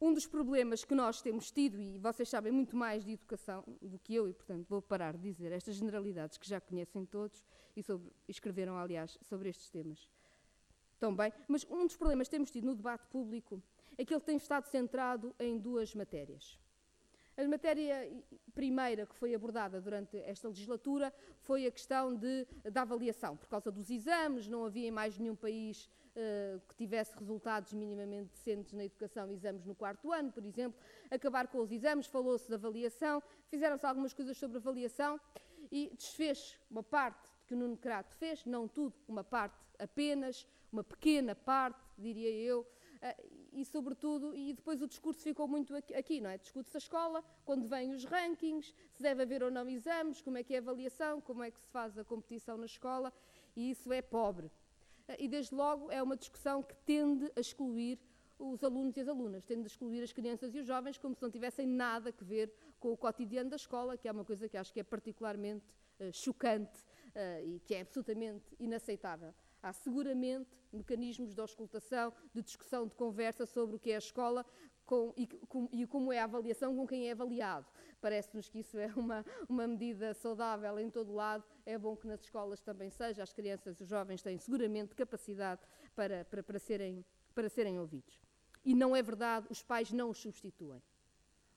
um 0.00 0.12
dos 0.12 0.26
problemas 0.26 0.84
que 0.84 0.94
nós 0.94 1.22
temos 1.22 1.50
tido, 1.50 1.80
e 1.80 1.98
vocês 1.98 2.28
sabem 2.28 2.52
muito 2.52 2.76
mais 2.76 3.04
de 3.04 3.12
educação 3.12 3.64
do 3.80 3.98
que 3.98 4.14
eu, 4.14 4.28
e 4.28 4.34
portanto 4.34 4.66
vou 4.68 4.82
parar 4.82 5.16
de 5.16 5.22
dizer 5.22 5.52
estas 5.52 5.76
generalidades 5.76 6.36
que 6.36 6.48
já 6.48 6.60
conhecem 6.60 7.06
todos 7.06 7.42
e 7.74 7.82
sobre, 7.82 8.12
escreveram, 8.28 8.76
aliás, 8.76 9.16
sobre 9.22 9.48
estes 9.48 9.70
temas 9.70 10.10
mas 11.48 11.66
um 11.70 11.86
dos 11.86 11.96
problemas 11.96 12.28
que 12.28 12.32
temos 12.32 12.50
tido 12.50 12.64
no 12.64 12.74
debate 12.74 13.06
público 13.08 13.62
é 13.96 14.04
que 14.04 14.12
ele 14.12 14.20
tem 14.20 14.36
estado 14.36 14.66
centrado 14.66 15.34
em 15.38 15.58
duas 15.58 15.94
matérias. 15.94 16.58
A 17.36 17.48
matéria 17.48 18.08
primeira 18.54 19.06
que 19.06 19.14
foi 19.16 19.34
abordada 19.34 19.80
durante 19.80 20.16
esta 20.18 20.46
legislatura 20.46 21.12
foi 21.40 21.66
a 21.66 21.70
questão 21.70 22.14
de, 22.14 22.46
da 22.70 22.82
avaliação. 22.82 23.36
Por 23.36 23.48
causa 23.48 23.72
dos 23.72 23.90
exames, 23.90 24.46
não 24.46 24.64
havia 24.64 24.86
em 24.86 24.92
mais 24.92 25.18
nenhum 25.18 25.34
país 25.34 25.90
uh, 26.14 26.60
que 26.68 26.76
tivesse 26.76 27.18
resultados 27.18 27.72
minimamente 27.72 28.30
decentes 28.30 28.72
na 28.72 28.84
educação, 28.84 29.32
exames 29.32 29.64
no 29.64 29.74
quarto 29.74 30.12
ano, 30.12 30.30
por 30.30 30.44
exemplo. 30.44 30.78
Acabar 31.10 31.48
com 31.48 31.58
os 31.58 31.72
exames, 31.72 32.06
falou-se 32.06 32.46
de 32.46 32.54
avaliação, 32.54 33.20
fizeram-se 33.48 33.84
algumas 33.84 34.12
coisas 34.12 34.36
sobre 34.36 34.58
avaliação 34.58 35.20
e 35.72 35.90
desfez 35.96 36.56
uma 36.70 36.84
parte 36.84 37.32
que 37.48 37.54
o 37.54 37.56
Nuno 37.56 37.76
Crato 37.76 38.14
fez, 38.14 38.44
não 38.44 38.68
tudo, 38.68 38.94
uma 39.08 39.24
parte 39.24 39.58
apenas, 39.78 40.46
uma 40.74 40.84
pequena 40.84 41.34
parte, 41.34 41.80
diria 41.96 42.30
eu, 42.30 42.66
ah, 43.00 43.16
e, 43.52 43.64
sobretudo, 43.64 44.34
e 44.34 44.52
depois 44.52 44.82
o 44.82 44.88
discurso 44.88 45.20
ficou 45.22 45.46
muito 45.46 45.74
aqui, 45.76 46.20
não 46.20 46.28
é? 46.30 46.36
Discute-se 46.36 46.76
a 46.76 46.78
escola, 46.78 47.24
quando 47.44 47.68
vêm 47.68 47.92
os 47.92 48.04
rankings, 48.04 48.74
se 48.92 49.02
deve 49.02 49.22
haver 49.22 49.42
ou 49.44 49.50
não 49.50 49.68
exames, 49.68 50.20
como 50.20 50.36
é 50.36 50.42
que 50.42 50.54
é 50.54 50.58
a 50.58 50.60
avaliação, 50.60 51.20
como 51.20 51.42
é 51.44 51.50
que 51.50 51.60
se 51.60 51.68
faz 51.68 51.96
a 51.96 52.04
competição 52.04 52.56
na 52.56 52.66
escola, 52.66 53.12
e 53.54 53.70
isso 53.70 53.92
é 53.92 54.02
pobre. 54.02 54.50
Ah, 55.06 55.14
e, 55.18 55.28
desde 55.28 55.54
logo, 55.54 55.90
é 55.92 56.02
uma 56.02 56.16
discussão 56.16 56.62
que 56.62 56.74
tende 56.84 57.30
a 57.36 57.40
excluir 57.40 58.00
os 58.36 58.64
alunos 58.64 58.96
e 58.96 59.00
as 59.00 59.08
alunas, 59.08 59.44
tende 59.44 59.62
a 59.62 59.66
excluir 59.66 60.02
as 60.02 60.12
crianças 60.12 60.52
e 60.54 60.58
os 60.58 60.66
jovens 60.66 60.98
como 60.98 61.14
se 61.14 61.22
não 61.22 61.30
tivessem 61.30 61.66
nada 61.68 62.10
a 62.10 62.24
ver 62.24 62.52
com 62.80 62.92
o 62.92 62.96
cotidiano 62.96 63.48
da 63.48 63.56
escola, 63.56 63.96
que 63.96 64.08
é 64.08 64.12
uma 64.12 64.24
coisa 64.24 64.48
que 64.48 64.56
acho 64.56 64.72
que 64.72 64.80
é 64.80 64.82
particularmente 64.82 65.64
uh, 66.00 66.12
chocante 66.12 66.80
uh, 67.14 67.46
e 67.46 67.60
que 67.60 67.76
é 67.76 67.82
absolutamente 67.82 68.56
inaceitável. 68.58 69.32
Há 69.64 69.72
seguramente 69.72 70.50
mecanismos 70.70 71.34
de 71.34 71.40
auscultação, 71.40 72.12
de 72.34 72.42
discussão, 72.42 72.86
de 72.86 72.94
conversa 72.94 73.46
sobre 73.46 73.76
o 73.76 73.78
que 73.78 73.92
é 73.92 73.94
a 73.94 73.98
escola 73.98 74.44
com, 74.84 75.14
e, 75.16 75.26
com, 75.26 75.66
e, 75.72 75.86
como 75.86 76.12
é 76.12 76.18
a 76.18 76.24
avaliação 76.24 76.76
com 76.76 76.86
quem 76.86 77.08
é 77.08 77.12
avaliado. 77.12 77.66
Parece-nos 77.98 78.50
que 78.50 78.58
isso 78.58 78.76
é 78.76 78.88
uma, 78.94 79.24
uma 79.48 79.66
medida 79.66 80.12
saudável 80.12 80.78
em 80.78 80.90
todo 80.90 81.14
lado. 81.14 81.42
É 81.64 81.78
bom 81.78 81.96
que 81.96 82.06
nas 82.06 82.20
escolas 82.20 82.60
também 82.60 82.90
seja. 82.90 83.22
As 83.22 83.32
crianças 83.32 83.80
e 83.80 83.84
os 83.84 83.88
jovens 83.88 84.20
têm 84.20 84.36
seguramente 84.36 84.94
capacidade 84.94 85.62
para, 85.96 86.26
para, 86.26 86.42
para, 86.42 86.58
serem, 86.58 87.02
para 87.34 87.48
serem 87.48 87.80
ouvidos. 87.80 88.20
E 88.62 88.74
não 88.74 88.94
é 88.94 89.02
verdade, 89.02 89.46
os 89.48 89.62
pais 89.62 89.90
não 89.92 90.10
os 90.10 90.18
substituem. 90.18 90.82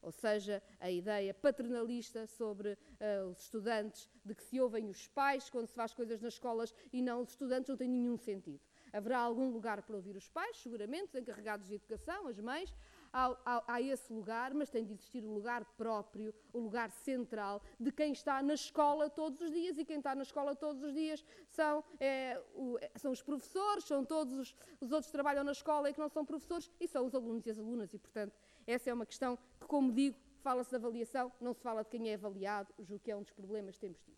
Ou 0.02 0.12
seja, 0.12 0.62
a 0.80 0.90
ideia 0.90 1.34
paternalista 1.34 2.26
sobre 2.28 2.74
uh, 2.74 3.30
os 3.30 3.40
estudantes, 3.42 4.10
de 4.24 4.36
que 4.36 4.44
se 4.44 4.60
ouvem 4.60 4.90
os 4.90 5.08
pais 5.08 5.50
quando 5.50 5.68
se 5.68 5.74
faz 5.74 5.94
coisas 5.94 6.22
nas 6.22 6.34
escolas 6.34 6.74
e 6.92 7.02
não 7.02 7.22
os 7.22 7.30
estudantes, 7.30 7.70
não 7.70 7.78
tem 7.78 7.90
nenhum 7.90 8.18
sentido. 8.18 8.62
Haverá 8.92 9.20
algum 9.20 9.50
lugar 9.50 9.82
para 9.82 9.96
ouvir 9.96 10.16
os 10.16 10.30
pais, 10.30 10.58
seguramente, 10.58 11.10
os 11.10 11.16
encarregados 11.16 11.68
de 11.68 11.76
educação, 11.76 12.28
as 12.28 12.40
mães, 12.40 12.74
há, 13.12 13.82
esse 13.82 14.12
lugar, 14.12 14.54
mas 14.54 14.70
tem 14.70 14.84
de 14.84 14.94
existir 14.94 15.24
o 15.24 15.34
lugar 15.34 15.64
próprio, 15.78 16.34
o 16.54 16.60
lugar 16.60 16.92
central 16.92 17.62
de 17.80 17.92
quem 17.92 18.12
está 18.12 18.42
na 18.42 18.54
escola 18.54 19.10
todos 19.10 19.42
os 19.42 19.52
dias. 19.52 19.78
E 19.78 19.86
quem 19.86 19.98
está 19.98 20.16
na 20.16 20.24
escola 20.24 20.56
todos 20.56 20.82
os 20.84 20.94
dias 20.94 21.24
são, 21.48 21.84
é, 22.00 22.42
o, 22.54 22.78
são 22.96 23.12
os 23.12 23.22
professores, 23.22 23.84
são 23.86 24.04
todos 24.06 24.34
os, 24.34 24.56
os 24.80 24.92
outros 24.92 25.08
que 25.08 25.14
trabalham 25.14 25.44
na 25.44 25.52
escola 25.52 25.90
e 25.90 25.94
que 25.94 26.00
não 26.00 26.10
são 26.10 26.26
professores, 26.26 26.70
e 26.80 26.88
são 26.88 27.06
os 27.06 27.16
alunos 27.16 27.46
e 27.46 27.50
as 27.50 27.60
alunas. 27.60 27.94
E, 27.94 28.00
portanto, 28.00 28.36
essa 28.68 28.90
é 28.90 28.94
uma 28.94 29.06
questão 29.06 29.38
que, 29.60 29.66
como 29.66 29.92
digo, 29.92 30.18
fala-se 30.42 30.70
de 30.70 30.76
avaliação, 30.76 31.32
não 31.42 31.54
se 31.54 31.62
fala 31.62 31.84
de 31.84 31.90
quem 31.90 32.10
é 32.10 32.14
avaliado, 32.14 32.74
o 32.78 33.00
que 33.00 33.10
é 33.10 33.16
um 33.16 33.22
dos 33.22 33.32
problemas 33.32 33.76
que 33.76 33.82
temos 33.82 34.00
tido. 34.02 34.18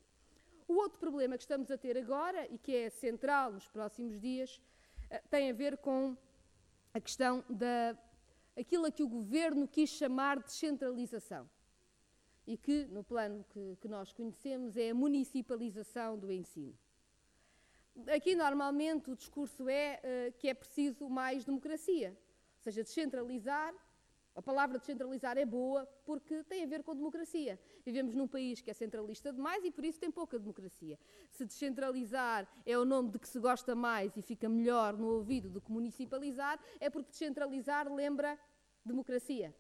O 0.68 0.74
outro 0.74 1.00
problema 1.00 1.38
que 1.38 1.44
estamos 1.44 1.72
a 1.72 1.78
ter 1.78 1.98
agora 1.98 2.46
e 2.52 2.58
que 2.58 2.76
é 2.76 2.90
central 2.90 3.52
nos 3.52 3.68
próximos 3.68 4.20
dias 4.20 4.62
eh, 5.10 5.24
tem 5.30 5.50
a 5.50 5.54
ver 5.54 5.78
com 5.78 6.18
a 6.94 7.00
questão 7.00 7.44
da 7.50 7.98
aquilo 8.60 8.86
a 8.86 8.92
que 8.92 9.02
o 9.02 9.08
governo 9.08 9.68
quis 9.68 9.90
chamar 9.90 10.38
de 10.38 10.46
descentralização 10.46 11.50
e 12.46 12.58
que, 12.58 12.86
no 12.86 13.04
plano 13.04 13.46
que, 13.50 13.78
que 13.80 13.88
nós 13.88 14.12
conhecemos, 14.12 14.76
é 14.76 14.90
a 14.90 14.96
municipalização 14.96 16.18
do 16.18 16.32
ensino. 16.32 16.78
Aqui, 18.08 18.36
normalmente, 18.36 19.12
o 19.12 19.16
discurso 19.16 19.70
é 19.70 20.00
uh, 20.00 20.38
que 20.38 20.48
é 20.48 20.54
preciso 20.54 21.08
mais 21.10 21.46
democracia, 21.46 22.18
ou 22.58 22.64
seja, 22.64 22.84
descentralizar 22.84 23.74
a 24.40 24.42
palavra 24.42 24.80
descentralizar 24.80 25.38
é 25.38 25.46
boa 25.46 25.86
porque 26.06 26.46
tem 26.46 26.64
a 26.64 26.66
ver 26.66 26.82
com 26.82 26.96
democracia. 26.96 27.60
Vivemos 27.86 28.16
num 28.16 28.26
país 28.26 28.62
que 28.62 28.72
é 28.72 28.74
centralista 28.74 29.34
demais 29.34 29.66
e 29.66 29.70
por 29.70 29.84
isso 29.84 30.00
tem 30.00 30.10
pouca 30.10 30.40
democracia. 30.40 30.98
Se 31.30 31.44
descentralizar 31.44 32.48
é 32.66 32.78
o 32.78 32.86
nome 32.86 33.10
de 33.12 33.20
que 33.20 33.28
se 33.28 33.38
gosta 33.38 33.76
mais 33.76 34.16
e 34.16 34.22
fica 34.22 34.48
melhor 34.48 34.98
no 34.98 35.08
ouvido 35.08 35.50
do 35.50 35.60
que 35.60 35.70
municipalizar, 35.70 36.58
é 36.80 36.90
porque 36.90 37.10
descentralizar 37.10 37.94
lembra 37.94 38.40
democracia. 38.86 39.54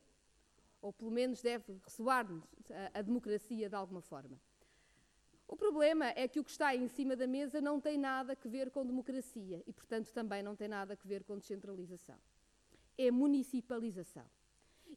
Ou 0.81 0.93
pelo 0.93 1.11
menos 1.11 1.41
deve 1.41 1.77
ressoar-nos 1.83 2.45
a, 2.71 2.99
a 2.99 3.01
democracia 3.01 3.67
de 3.67 3.75
alguma 3.75 4.01
forma. 4.01 4.39
O 5.45 5.57
problema 5.57 6.05
é 6.15 6.25
que 6.25 6.39
o 6.39 6.43
que 6.43 6.51
está 6.51 6.73
em 6.73 6.87
cima 6.87 7.17
da 7.17 7.27
mesa 7.27 7.59
não 7.59 7.81
tem 7.81 7.97
nada 7.97 8.31
a 8.31 8.47
ver 8.47 8.71
com 8.71 8.85
democracia 8.85 9.61
e, 9.67 9.73
portanto, 9.73 10.13
também 10.13 10.41
não 10.41 10.55
tem 10.55 10.69
nada 10.69 10.93
a 10.93 11.07
ver 11.07 11.25
com 11.25 11.37
descentralização. 11.37 12.17
É 12.97 13.11
municipalização. 13.11 14.25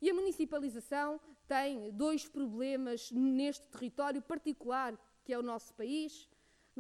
E 0.02 0.10
a 0.10 0.14
municipalização 0.14 1.20
tem 1.46 1.92
dois 1.92 2.26
problemas 2.26 3.12
neste 3.12 3.68
território 3.68 4.20
particular, 4.20 4.98
que 5.24 5.32
é 5.32 5.38
o 5.38 5.42
nosso 5.42 5.72
país, 5.74 6.28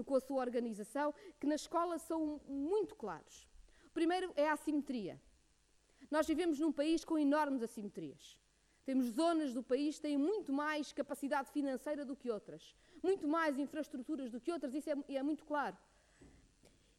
com 0.04 0.16
a 0.16 0.20
sua 0.20 0.40
organização, 0.40 1.14
que 1.38 1.46
na 1.46 1.54
escola 1.54 2.00
são 2.00 2.40
muito 2.48 2.96
claros. 2.96 3.48
O 3.86 3.90
primeiro 3.90 4.32
é 4.34 4.48
a 4.48 4.54
assimetria. 4.54 5.22
Nós 6.10 6.26
vivemos 6.26 6.58
num 6.58 6.72
país 6.72 7.04
com 7.04 7.16
enormes 7.16 7.62
assimetrias. 7.62 8.36
Temos 8.84 9.06
zonas 9.10 9.54
do 9.54 9.62
país 9.62 9.96
que 9.96 10.02
têm 10.02 10.18
muito 10.18 10.52
mais 10.52 10.92
capacidade 10.92 11.48
financeira 11.52 12.04
do 12.04 12.16
que 12.16 12.28
outras, 12.28 12.74
muito 13.00 13.28
mais 13.28 13.56
infraestruturas 13.56 14.32
do 14.32 14.40
que 14.40 14.50
outras, 14.50 14.74
isso 14.74 14.90
é, 14.90 14.96
é 15.14 15.22
muito 15.22 15.44
claro. 15.44 15.76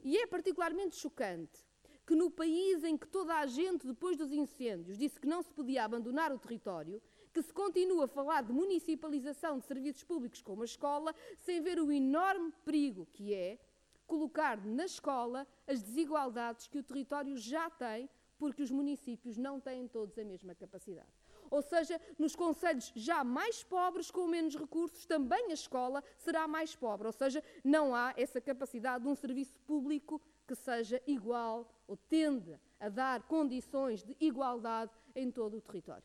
E 0.01 0.17
é 0.17 0.25
particularmente 0.25 0.95
chocante 0.95 1.59
que 2.05 2.15
no 2.15 2.29
país 2.29 2.83
em 2.83 2.97
que 2.97 3.07
toda 3.07 3.35
a 3.35 3.45
gente, 3.45 3.87
depois 3.87 4.17
dos 4.17 4.31
incêndios, 4.31 4.97
disse 4.97 5.19
que 5.19 5.27
não 5.27 5.41
se 5.41 5.51
podia 5.51 5.83
abandonar 5.85 6.31
o 6.33 6.39
território, 6.39 7.01
que 7.33 7.41
se 7.41 7.53
continua 7.53 8.05
a 8.05 8.07
falar 8.07 8.43
de 8.43 8.53
municipalização 8.53 9.57
de 9.57 9.65
serviços 9.65 10.03
públicos 10.03 10.41
como 10.41 10.61
a 10.61 10.65
escola, 10.65 11.15
sem 11.39 11.61
ver 11.61 11.79
o 11.79 11.91
enorme 11.91 12.51
perigo 12.63 13.07
que 13.11 13.33
é 13.33 13.57
colocar 14.05 14.63
na 14.65 14.85
escola 14.85 15.47
as 15.65 15.81
desigualdades 15.81 16.67
que 16.67 16.77
o 16.77 16.83
território 16.83 17.37
já 17.37 17.69
tem, 17.69 18.09
porque 18.37 18.61
os 18.61 18.69
municípios 18.69 19.37
não 19.37 19.59
têm 19.59 19.87
todos 19.87 20.17
a 20.17 20.23
mesma 20.23 20.53
capacidade. 20.53 21.22
Ou 21.53 21.61
seja, 21.61 22.01
nos 22.17 22.35
conselhos 22.35 22.91
já 22.95 23.23
mais 23.23 23.63
pobres, 23.63 24.09
com 24.09 24.25
menos 24.25 24.55
recursos, 24.55 25.05
também 25.05 25.51
a 25.51 25.53
escola 25.53 26.03
será 26.17 26.47
mais 26.47 26.75
pobre. 26.75 27.05
Ou 27.05 27.13
seja, 27.13 27.43
não 27.63 27.93
há 27.93 28.11
essa 28.17 28.41
capacidade 28.41 29.03
de 29.03 29.09
um 29.09 29.13
serviço 29.13 29.59
público 29.59 30.19
que 30.47 30.55
seja 30.55 30.99
igual 31.05 31.71
ou 31.87 31.95
tende 31.95 32.59
a 32.79 32.89
dar 32.89 33.21
condições 33.27 34.03
de 34.03 34.17
igualdade 34.19 34.91
em 35.15 35.29
todo 35.29 35.57
o 35.57 35.61
território. 35.61 36.03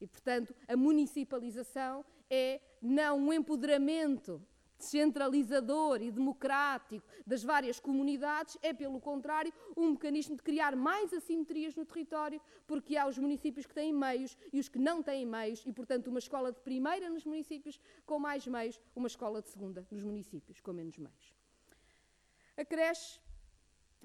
E, 0.00 0.06
portanto, 0.06 0.54
a 0.68 0.76
municipalização 0.76 2.04
é 2.30 2.60
não 2.80 3.18
um 3.18 3.32
empoderamento 3.32 4.40
descentralizador 4.80 6.02
e 6.02 6.10
democrático 6.10 7.06
das 7.26 7.42
várias 7.44 7.78
comunidades, 7.78 8.56
é, 8.62 8.72
pelo 8.72 8.98
contrário, 8.98 9.52
um 9.76 9.90
mecanismo 9.90 10.36
de 10.36 10.42
criar 10.42 10.74
mais 10.74 11.12
assimetrias 11.12 11.76
no 11.76 11.84
território, 11.84 12.40
porque 12.66 12.96
há 12.96 13.06
os 13.06 13.18
municípios 13.18 13.66
que 13.66 13.74
têm 13.74 13.92
meios 13.92 14.36
e 14.52 14.58
os 14.58 14.68
que 14.68 14.78
não 14.78 15.02
têm 15.02 15.26
meios, 15.26 15.62
e, 15.66 15.72
portanto, 15.72 16.08
uma 16.08 16.18
escola 16.18 16.50
de 16.50 16.60
primeira 16.60 17.10
nos 17.10 17.24
municípios 17.24 17.78
com 18.06 18.18
mais 18.18 18.46
meios, 18.46 18.80
uma 18.96 19.06
escola 19.06 19.42
de 19.42 19.50
segunda 19.50 19.86
nos 19.90 20.02
municípios 20.02 20.60
com 20.60 20.72
menos 20.72 20.96
meios. 20.96 21.34
A 22.56 22.64
creche 22.64 23.20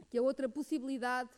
que 0.09 0.17
a 0.17 0.21
outra 0.21 0.49
possibilidade, 0.49 1.29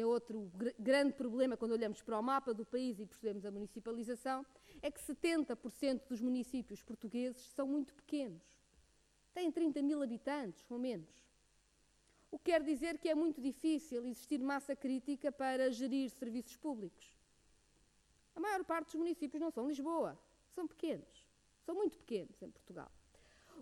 a 0.00 0.06
outro 0.06 0.50
grande 0.78 1.12
problema 1.14 1.56
quando 1.56 1.72
olhamos 1.72 2.02
para 2.02 2.18
o 2.18 2.22
mapa 2.22 2.52
do 2.52 2.64
país 2.64 2.98
e 2.98 3.06
percebemos 3.06 3.44
a 3.44 3.50
municipalização, 3.50 4.44
é 4.82 4.90
que 4.90 5.00
70% 5.00 6.08
dos 6.08 6.20
municípios 6.20 6.82
portugueses 6.82 7.42
são 7.52 7.66
muito 7.66 7.94
pequenos. 7.94 8.59
Têm 9.32 9.50
30 9.50 9.82
mil 9.82 10.02
habitantes, 10.02 10.64
ou 10.70 10.78
menos. 10.78 11.08
O 12.30 12.38
que 12.38 12.52
quer 12.52 12.62
dizer 12.62 12.98
que 12.98 13.08
é 13.08 13.14
muito 13.14 13.40
difícil 13.40 14.06
existir 14.06 14.40
massa 14.40 14.76
crítica 14.76 15.32
para 15.32 15.70
gerir 15.70 16.10
serviços 16.10 16.56
públicos. 16.56 17.16
A 18.34 18.40
maior 18.40 18.64
parte 18.64 18.86
dos 18.86 18.94
municípios 18.96 19.40
não 19.40 19.50
são 19.50 19.68
Lisboa, 19.68 20.18
são 20.54 20.66
pequenos. 20.66 21.28
São 21.64 21.74
muito 21.74 21.98
pequenos 21.98 22.40
em 22.42 22.50
Portugal. 22.50 22.90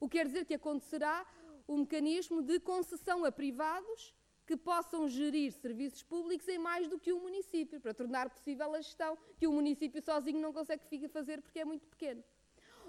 O 0.01 0.09
que 0.09 0.19
quer 0.19 0.27
dizer 0.27 0.45
que 0.45 0.55
acontecerá 0.55 1.27
o 1.67 1.77
mecanismo 1.77 2.43
de 2.43 2.61
concessão 2.61 3.25
a 3.25 3.33
privados 3.33 4.15
que 4.47 4.57
possam 4.57 5.07
gerir 5.09 5.53
serviços 5.53 6.03
públicos 6.03 6.49
em 6.49 6.59
mais 6.59 6.89
do 6.89 6.99
que 6.99 7.13
um 7.13 7.21
município, 7.21 7.81
para 7.81 7.93
tornar 7.93 8.31
possível 8.31 8.75
a 8.75 8.81
gestão 8.81 9.19
que 9.37 9.47
o 9.47 9.53
município 9.53 10.01
sozinho 10.03 10.41
não 10.41 10.53
consegue 10.53 11.09
fazer 11.09 11.43
porque 11.43 11.61
é 11.61 11.65
muito 11.67 11.87
pequeno. 11.87 12.25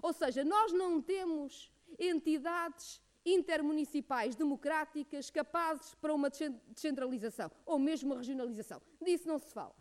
Ou 0.02 0.14
seja, 0.14 0.46
nós 0.46 0.72
não 0.72 1.02
temos 1.02 1.70
entidades 1.98 3.02
intermunicipais 3.26 4.36
democráticas 4.36 5.30
capazes 5.30 5.94
para 5.96 6.14
uma 6.14 6.30
descentralização 6.30 7.52
ou 7.66 7.78
mesmo 7.78 8.12
uma 8.12 8.18
regionalização. 8.18 8.82
Disso 9.02 9.28
não 9.28 9.40
se 9.40 9.54
fala. 9.54 9.76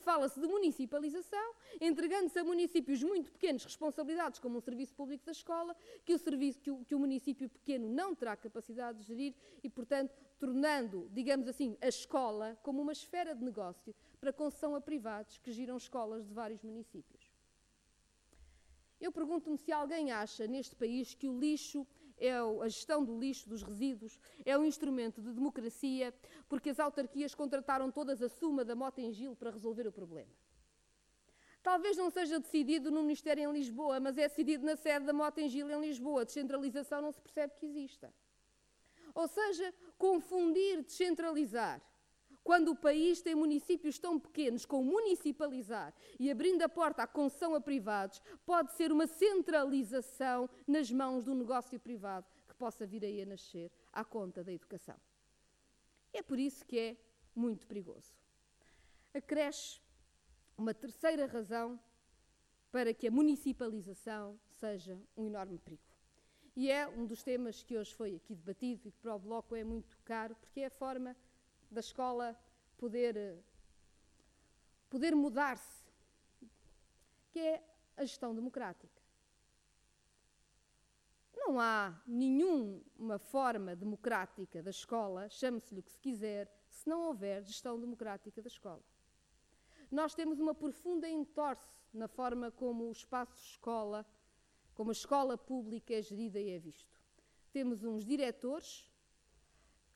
Fala-se 0.00 0.40
de 0.40 0.46
municipalização, 0.46 1.54
entregando-se 1.78 2.38
a 2.38 2.44
municípios 2.44 3.02
muito 3.02 3.30
pequenos 3.30 3.64
responsabilidades, 3.64 4.40
como 4.40 4.56
um 4.56 4.60
serviço 4.60 4.94
público 4.94 5.26
da 5.26 5.32
escola, 5.32 5.76
que 6.06 6.14
o, 6.14 6.18
serviço, 6.18 6.58
que 6.58 6.70
o, 6.70 6.84
que 6.86 6.94
o 6.94 6.98
município 6.98 7.50
pequeno 7.50 7.86
não 7.86 8.14
terá 8.14 8.34
capacidade 8.34 9.00
de 9.00 9.04
gerir 9.04 9.34
e, 9.62 9.68
portanto, 9.68 10.16
tornando, 10.38 11.06
digamos 11.12 11.46
assim, 11.46 11.76
a 11.82 11.88
escola 11.88 12.58
como 12.62 12.80
uma 12.80 12.92
esfera 12.92 13.34
de 13.34 13.44
negócio 13.44 13.94
para 14.18 14.32
concessão 14.32 14.74
a 14.74 14.80
privados 14.80 15.36
que 15.36 15.52
giram 15.52 15.76
escolas 15.76 16.26
de 16.26 16.32
vários 16.32 16.62
municípios. 16.62 17.19
Eu 19.00 19.10
pergunto-me 19.10 19.56
se 19.56 19.72
alguém 19.72 20.12
acha 20.12 20.46
neste 20.46 20.76
país 20.76 21.14
que 21.14 21.28
o 21.28 21.38
lixo 21.38 21.86
é 22.18 22.34
a 22.34 22.68
gestão 22.68 23.02
do 23.02 23.18
lixo, 23.18 23.48
dos 23.48 23.62
resíduos, 23.62 24.20
é 24.44 24.56
um 24.58 24.64
instrumento 24.64 25.22
de 25.22 25.32
democracia, 25.32 26.14
porque 26.48 26.68
as 26.68 26.78
autarquias 26.78 27.34
contrataram 27.34 27.90
todas 27.90 28.20
a 28.22 28.28
suma 28.28 28.62
da 28.62 28.74
moto 28.74 28.98
em 28.98 29.10
Gil 29.10 29.34
para 29.34 29.50
resolver 29.50 29.86
o 29.86 29.92
problema. 29.92 30.30
Talvez 31.62 31.96
não 31.96 32.10
seja 32.10 32.38
decidido 32.38 32.90
no 32.90 33.02
Ministério 33.02 33.50
em 33.50 33.52
Lisboa, 33.52 34.00
mas 34.00 34.16
é 34.18 34.28
decidido 34.28 34.64
na 34.64 34.76
sede 34.76 35.06
da 35.06 35.12
moto 35.12 35.38
em 35.38 35.48
Gil 35.48 35.70
em 35.70 35.80
Lisboa. 35.80 36.22
A 36.22 36.24
descentralização 36.24 37.02
não 37.02 37.12
se 37.12 37.20
percebe 37.20 37.54
que 37.58 37.66
exista. 37.66 38.12
Ou 39.14 39.26
seja, 39.26 39.74
confundir 39.98 40.82
descentralizar 40.82 41.82
quando 42.42 42.72
o 42.72 42.76
país 42.76 43.20
tem 43.20 43.34
municípios 43.34 43.98
tão 43.98 44.18
pequenos 44.18 44.64
com 44.64 44.82
municipalizar 44.82 45.94
e 46.18 46.30
abrindo 46.30 46.62
a 46.62 46.68
porta 46.68 47.02
à 47.02 47.06
concessão 47.06 47.54
a 47.54 47.60
privados, 47.60 48.20
pode 48.44 48.72
ser 48.72 48.90
uma 48.90 49.06
centralização 49.06 50.48
nas 50.66 50.90
mãos 50.90 51.24
do 51.24 51.34
negócio 51.34 51.78
privado 51.78 52.26
que 52.48 52.54
possa 52.54 52.86
vir 52.86 53.04
aí 53.04 53.22
a 53.22 53.26
nascer 53.26 53.70
à 53.92 54.04
conta 54.04 54.42
da 54.42 54.52
educação. 54.52 54.96
É 56.12 56.22
por 56.22 56.38
isso 56.38 56.64
que 56.64 56.78
é 56.78 56.96
muito 57.34 57.66
perigoso. 57.66 58.12
Acresce 59.14 59.80
uma 60.56 60.74
terceira 60.74 61.26
razão 61.26 61.78
para 62.70 62.94
que 62.94 63.08
a 63.08 63.10
municipalização 63.10 64.38
seja 64.48 65.00
um 65.16 65.26
enorme 65.26 65.58
perigo. 65.58 65.82
E 66.56 66.70
é 66.70 66.86
um 66.86 67.06
dos 67.06 67.22
temas 67.22 67.62
que 67.62 67.76
hoje 67.76 67.94
foi 67.94 68.16
aqui 68.16 68.34
debatido 68.34 68.88
e 68.88 68.92
que 68.92 68.98
para 68.98 69.14
o 69.14 69.18
Bloco 69.18 69.54
é 69.54 69.64
muito 69.64 69.96
caro, 70.04 70.34
porque 70.36 70.60
é 70.60 70.66
a 70.66 70.70
forma 70.70 71.16
da 71.70 71.80
escola 71.80 72.38
poder, 72.76 73.38
poder 74.88 75.14
mudar-se, 75.14 75.84
que 77.30 77.38
é 77.38 77.64
a 77.96 78.04
gestão 78.04 78.34
democrática. 78.34 79.00
Não 81.36 81.60
há 81.60 82.00
nenhuma 82.06 83.18
forma 83.18 83.74
democrática 83.76 84.62
da 84.62 84.70
escola, 84.70 85.28
chame-se-lhe 85.28 85.80
o 85.80 85.82
que 85.82 85.90
se 85.90 85.98
quiser, 85.98 86.50
se 86.68 86.88
não 86.88 87.02
houver 87.02 87.42
gestão 87.44 87.78
democrática 87.80 88.42
da 88.42 88.48
escola. 88.48 88.82
Nós 89.90 90.14
temos 90.14 90.38
uma 90.38 90.54
profunda 90.54 91.08
entorse 91.08 91.68
na 91.92 92.08
forma 92.08 92.50
como 92.50 92.88
o 92.88 92.92
espaço 92.92 93.36
escola, 93.42 94.06
como 94.74 94.90
a 94.90 94.92
escola 94.92 95.36
pública 95.36 95.94
é 95.94 96.02
gerida 96.02 96.38
e 96.40 96.50
é 96.50 96.58
visto. 96.58 97.00
Temos 97.52 97.82
uns 97.84 98.04
diretores 98.04 98.89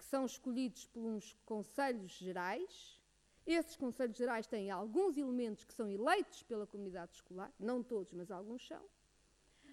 que 0.04 0.10
são 0.10 0.26
escolhidos 0.26 0.84
por 0.84 1.02
uns 1.02 1.34
conselhos 1.46 2.12
gerais. 2.12 3.00
Esses 3.46 3.74
conselhos 3.74 4.16
gerais 4.16 4.46
têm 4.46 4.70
alguns 4.70 5.16
elementos 5.16 5.64
que 5.64 5.72
são 5.72 5.90
eleitos 5.90 6.42
pela 6.42 6.66
comunidade 6.66 7.14
escolar, 7.14 7.50
não 7.58 7.82
todos, 7.82 8.12
mas 8.12 8.30
alguns 8.30 8.66
são. 8.66 8.82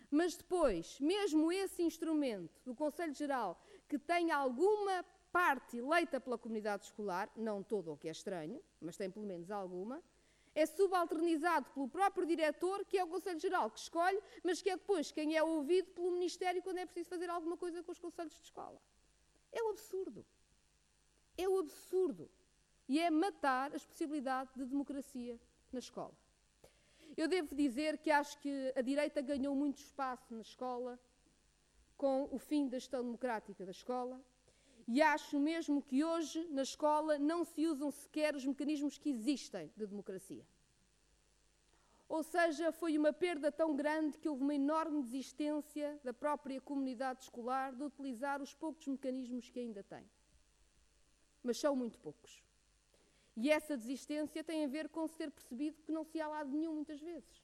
Mas 0.10 0.36
depois, 0.36 1.00
mesmo 1.02 1.52
esse 1.52 1.84
instrumento 1.84 2.62
do 2.66 2.74
Conselho 2.74 3.14
Geral, 3.14 3.62
que 3.90 4.00
tem 4.00 4.32
alguma 4.32 5.06
parte 5.32 5.78
eleita 5.78 6.20
pela 6.20 6.38
comunidade 6.38 6.86
escolar, 6.86 7.30
não 7.36 7.62
todo 7.62 7.92
o 7.92 7.98
que 7.98 8.08
é 8.08 8.12
estranho, 8.12 8.62
mas 8.80 8.98
tem 8.98 9.10
pelo 9.10 9.26
menos 9.26 9.52
alguma, 9.52 10.02
é 10.56 10.66
subalternizado 10.66 11.70
pelo 11.72 11.88
próprio 11.90 12.26
diretor, 12.26 12.86
que 12.86 12.98
é 12.98 13.04
o 13.04 13.08
Conselho 13.08 13.40
Geral 13.40 13.70
que 13.70 13.80
escolhe, 13.80 14.22
mas 14.44 14.62
que 14.62 14.70
é 14.70 14.78
depois 14.78 15.12
quem 15.12 15.36
é 15.36 15.44
ouvido 15.44 15.92
pelo 15.92 16.12
Ministério 16.12 16.62
quando 16.62 16.78
é 16.78 16.86
preciso 16.86 17.10
fazer 17.10 17.30
alguma 17.30 17.58
coisa 17.58 17.84
com 17.84 17.92
os 17.92 18.00
conselhos 18.00 18.34
de 18.34 18.46
escola. 18.46 18.82
É 19.52 19.64
um 19.64 19.70
absurdo. 19.70 20.26
É 21.38 21.48
um 21.48 21.60
absurdo. 21.60 22.30
E 22.88 23.00
é 23.00 23.10
matar 23.10 23.74
as 23.74 23.86
possibilidades 23.86 24.54
de 24.56 24.66
democracia 24.66 25.40
na 25.72 25.80
escola. 25.80 26.16
Eu 27.16 27.28
devo 27.28 27.54
dizer 27.56 27.98
que 27.98 28.10
acho 28.10 28.38
que 28.40 28.74
a 28.76 28.82
direita 28.82 29.22
ganhou 29.22 29.54
muito 29.56 29.78
espaço 29.78 30.34
na 30.34 30.42
escola 30.42 31.00
com 31.98 32.28
o 32.32 32.40
fim 32.40 32.68
da 32.68 32.80
gestão 32.80 33.04
democrática 33.04 33.66
da 33.66 33.72
escola. 33.72 34.20
E 34.88 35.02
acho 35.02 35.40
mesmo 35.40 35.82
que 35.82 36.04
hoje, 36.04 36.48
na 36.50 36.64
escola, 36.64 37.20
não 37.20 37.44
se 37.44 37.68
usam 37.68 37.92
sequer 37.92 38.36
os 38.36 38.46
mecanismos 38.46 38.98
que 38.98 39.10
existem 39.10 39.72
de 39.78 39.86
democracia. 39.86 40.46
Ou 42.16 42.24
seja, 42.24 42.74
foi 42.74 42.98
uma 42.98 43.14
perda 43.14 43.50
tão 43.50 43.74
grande 43.74 44.18
que 44.18 44.28
houve 44.28 44.44
uma 44.44 44.54
enorme 44.54 45.02
desistência 45.02 45.98
da 46.04 46.14
própria 46.14 46.60
comunidade 46.60 47.22
escolar 47.22 47.74
de 47.74 47.84
utilizar 47.84 48.42
os 48.42 48.54
poucos 48.54 48.86
mecanismos 48.86 49.50
que 49.50 49.62
ainda 49.62 49.82
tem. 49.82 50.06
Mas 51.42 51.58
são 51.58 51.74
muito 51.74 51.98
poucos. 52.00 52.44
E 53.38 53.50
essa 53.50 53.78
desistência 53.78 54.44
tem 54.44 54.66
a 54.66 54.68
ver 54.68 54.90
com 54.90 55.08
se 55.08 55.16
ter 55.16 55.32
percebido 55.32 55.82
que 55.84 55.92
não 55.98 56.04
se 56.04 56.20
há 56.20 56.28
lado 56.28 56.52
nenhum, 56.52 56.76
muitas 56.76 57.00
vezes. 57.00 57.42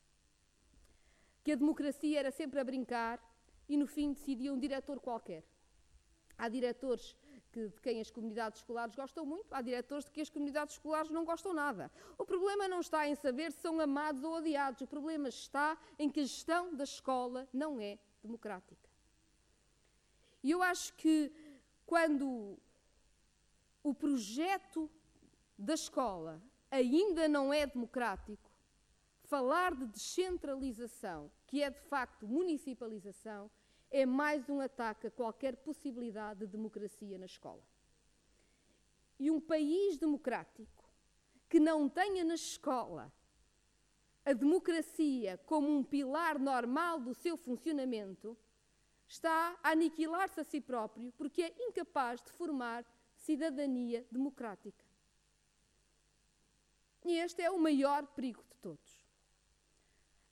Que 1.46 1.54
a 1.54 1.56
democracia 1.56 2.20
era 2.20 2.30
sempre 2.30 2.60
a 2.60 2.64
brincar 2.66 3.24
e, 3.70 3.78
no 3.78 3.88
fim, 3.88 4.12
decidia 4.12 4.52
um 4.52 4.60
diretor 4.60 5.00
qualquer. 5.00 5.46
Há 6.38 6.50
diretores 6.50 7.16
que, 7.48 7.68
de 7.68 7.82
quem 7.82 8.00
as 8.00 8.12
comunidades 8.12 8.60
escolares 8.60 8.96
gostam 8.96 9.26
muito, 9.26 9.54
há 9.54 9.62
diretores 9.62 10.06
de 10.06 10.12
que 10.12 10.22
as 10.22 10.30
comunidades 10.30 10.76
escolares 10.76 11.10
não 11.10 11.26
gostam 11.26 11.54
nada. 11.54 11.92
O 12.18 12.26
problema 12.26 12.68
não 12.68 12.80
está 12.80 13.08
em 13.08 13.16
saber 13.16 13.52
se 13.52 13.62
são 13.62 13.80
amados 13.80 14.24
ou 14.24 14.34
odiados, 14.36 14.82
o 14.82 14.88
problema 14.88 15.30
está 15.30 15.78
em 15.98 16.10
que 16.10 16.20
a 16.20 16.24
gestão 16.24 16.76
da 16.76 16.84
escola 16.84 17.48
não 17.54 17.80
é 17.80 17.98
democrática. 18.24 18.90
E 20.44 20.52
eu 20.52 20.62
acho 20.62 20.94
que 20.94 21.32
quando 21.86 22.58
o 23.84 23.94
projeto 23.94 24.90
da 25.58 25.74
escola 25.74 26.42
ainda 26.70 27.28
não 27.28 27.54
é 27.54 27.66
democrático, 27.66 28.52
falar 29.24 29.76
de 29.76 29.86
descentralização, 29.88 31.32
que 31.46 31.62
é 31.62 31.70
de 31.70 31.80
facto 31.80 32.28
municipalização, 32.28 33.50
é 33.90 34.06
mais 34.06 34.50
um 34.50 34.60
ataque 34.60 35.08
a 35.08 35.12
qualquer 35.12 35.56
possibilidade 35.58 36.42
de 36.42 36.48
democracia 36.48 37.18
na 37.18 37.26
escola. 37.26 37.64
E 39.20 39.32
um 39.32 39.40
país 39.40 39.98
democrático 39.98 40.86
que 41.50 41.60
não 41.60 41.88
tenha 41.88 42.24
na 42.24 42.36
escola 42.36 43.12
a 44.28 44.34
democracia 44.34 45.40
como 45.46 45.70
um 45.70 45.82
pilar 45.82 46.38
normal 46.38 47.00
do 47.00 47.14
seu 47.14 47.38
funcionamento 47.38 48.38
está 49.08 49.58
a 49.64 49.70
aniquilar-se 49.70 50.42
a 50.42 50.44
si 50.44 50.60
próprio 50.60 51.14
porque 51.14 51.44
é 51.44 51.56
incapaz 51.58 52.22
de 52.22 52.34
formar 52.34 52.86
cidadania 53.16 54.06
democrática. 54.12 54.84
E 57.06 57.18
este 57.20 57.42
é 57.42 57.50
o 57.50 57.58
maior 57.58 58.06
perigo 58.08 58.44
de 58.50 58.58
todos. 58.58 59.08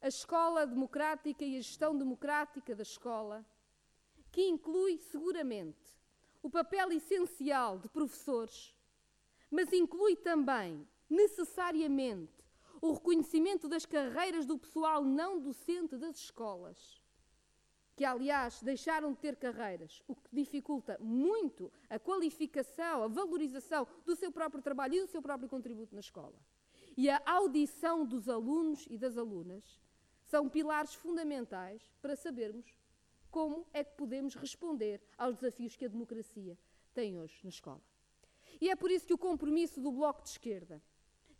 A 0.01 0.09
escola 0.09 0.67
democrática 0.67 1.45
e 1.45 1.57
a 1.57 1.61
gestão 1.61 1.97
democrática 1.97 2.75
da 2.75 2.83
escola, 2.83 3.45
que 4.35 4.45
inclui 4.49 4.97
seguramente 4.97 5.95
o 6.43 6.49
papel 6.49 6.91
essencial 6.91 7.79
de 7.79 7.87
professores, 7.87 8.75
mas 9.49 9.71
inclui 9.71 10.13
também, 10.17 10.85
necessariamente, 11.09 12.43
o 12.81 12.91
reconhecimento 12.91 13.69
das 13.69 13.85
carreiras 13.85 14.45
do 14.45 14.57
pessoal 14.57 15.05
não 15.05 15.39
docente 15.39 15.95
das 15.95 16.17
escolas, 16.17 17.01
que 17.95 18.03
aliás 18.03 18.61
deixaram 18.61 19.13
de 19.13 19.19
ter 19.19 19.37
carreiras, 19.37 20.03
o 20.05 20.13
que 20.13 20.27
dificulta 20.33 20.97
muito 20.99 21.71
a 21.89 21.97
qualificação, 21.97 23.03
a 23.03 23.07
valorização 23.07 23.87
do 24.03 24.17
seu 24.17 24.33
próprio 24.33 24.61
trabalho 24.61 24.95
e 24.95 25.01
do 25.01 25.07
seu 25.07 25.21
próprio 25.21 25.47
contributo 25.47 25.95
na 25.95 26.01
escola. 26.01 26.35
E 26.97 27.09
a 27.09 27.21
audição 27.25 28.05
dos 28.05 28.27
alunos 28.27 28.85
e 28.89 28.97
das 28.97 29.17
alunas 29.17 29.79
são 30.25 30.49
pilares 30.49 30.93
fundamentais 30.93 31.81
para 32.01 32.17
sabermos 32.17 32.65
como 33.35 33.67
é 33.73 33.83
que 33.83 33.97
podemos 33.97 34.33
responder 34.33 35.01
aos 35.17 35.35
desafios 35.35 35.75
que 35.75 35.83
a 35.83 35.89
democracia 35.89 36.57
tem 36.93 37.19
hoje 37.19 37.37
na 37.43 37.49
escola. 37.49 37.81
E 38.61 38.69
é 38.69 38.77
por 38.77 38.89
isso 38.89 39.05
que 39.05 39.13
o 39.13 39.17
compromisso 39.17 39.81
do 39.81 39.91
Bloco 39.91 40.23
de 40.23 40.29
Esquerda, 40.29 40.81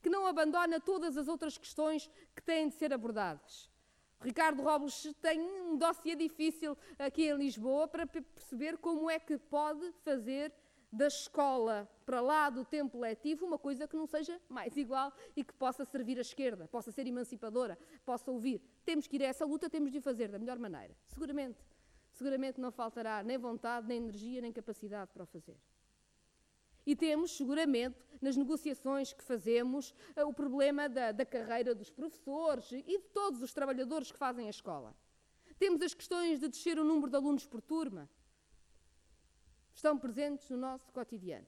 que 0.02 0.10
não 0.10 0.28
abandona 0.28 0.78
todas 0.78 1.16
as 1.16 1.30
outras 1.30 1.58
questões 1.58 2.12
que 2.36 2.44
têm 2.44 2.68
de 2.68 2.76
ser 2.76 2.92
abordadas. 2.92 3.72
Ricardo 4.20 4.62
Robles 4.62 5.08
tem 5.22 5.40
um 5.40 5.78
dossiê 5.78 6.18
difícil 6.18 6.78
aqui 7.00 7.30
em 7.30 7.38
Lisboa 7.38 7.88
para 7.88 8.06
perceber 8.06 8.78
como 8.78 9.10
é 9.10 9.18
que 9.18 9.38
pode 9.38 9.90
fazer 10.04 10.52
da 10.92 11.08
escola 11.08 11.90
para 12.06 12.20
lá 12.20 12.50
do 12.50 12.66
tempo 12.66 13.00
letivo 13.00 13.46
uma 13.46 13.58
coisa 13.58 13.88
que 13.88 13.96
não 13.96 14.06
seja 14.06 14.38
mais 14.50 14.76
igual 14.76 15.14
e 15.34 15.46
que 15.46 15.54
possa 15.54 15.86
servir 15.86 16.18
à 16.18 16.22
esquerda, 16.22 16.68
possa 16.68 16.92
ser 16.92 17.08
emancipadora, 17.08 17.78
possa 18.04 18.30
ouvir. 18.30 18.62
Temos 18.84 19.08
que 19.08 19.16
ir 19.16 19.24
a 19.24 19.28
essa 19.28 19.46
luta, 19.46 19.70
temos 19.70 19.94
de 19.94 20.00
o 20.00 20.02
fazer 20.02 20.28
da 20.28 20.38
melhor 20.38 20.60
maneira. 20.60 20.94
Seguramente, 21.08 21.64
seguramente 22.16 22.60
não 22.60 22.72
faltará 22.72 23.22
nem 23.24 23.38
vontade, 23.38 23.88
nem 23.88 23.98
energia, 23.98 24.42
nem 24.42 24.52
capacidade 24.52 25.12
para 25.12 25.24
o 25.24 25.26
fazer. 25.26 25.58
E 26.86 26.96
temos, 26.96 27.36
seguramente, 27.36 27.98
nas 28.22 28.38
negociações 28.38 29.12
que 29.12 29.24
fazemos, 29.24 29.94
eh, 30.16 30.24
o 30.24 30.32
problema 30.32 30.88
da, 30.88 31.12
da 31.12 31.26
carreira 31.26 31.74
dos 31.74 31.90
professores 31.90 32.72
e 32.72 32.84
de 32.84 33.08
todos 33.14 33.42
os 33.42 33.54
trabalhadores 33.54 34.12
que 34.12 34.18
fazem 34.18 34.48
a 34.48 34.52
escola. 34.52 34.96
Temos 35.58 35.82
as 35.82 35.94
questões 35.94 36.40
de 36.40 36.48
descer 36.48 36.78
o 36.78 36.84
número 36.84 37.10
de 37.10 37.16
alunos 37.16 37.46
por 37.46 37.62
turma, 37.62 38.10
estão 39.74 39.98
presentes 39.98 40.50
no 40.50 40.58
nosso 40.58 40.92
cotidiano. 40.92 41.48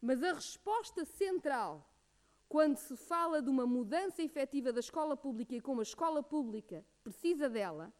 Mas 0.00 0.22
a 0.22 0.32
resposta 0.32 1.04
central, 1.04 1.90
quando 2.48 2.76
se 2.76 2.96
fala 2.96 3.42
de 3.42 3.50
uma 3.50 3.66
mudança 3.66 4.22
efetiva 4.22 4.72
da 4.72 4.80
escola 4.80 5.16
pública 5.16 5.54
e 5.54 5.60
como 5.60 5.80
a 5.80 5.82
escola 5.82 6.22
pública 6.22 6.84
precisa 7.02 7.48
dela, 7.48 7.92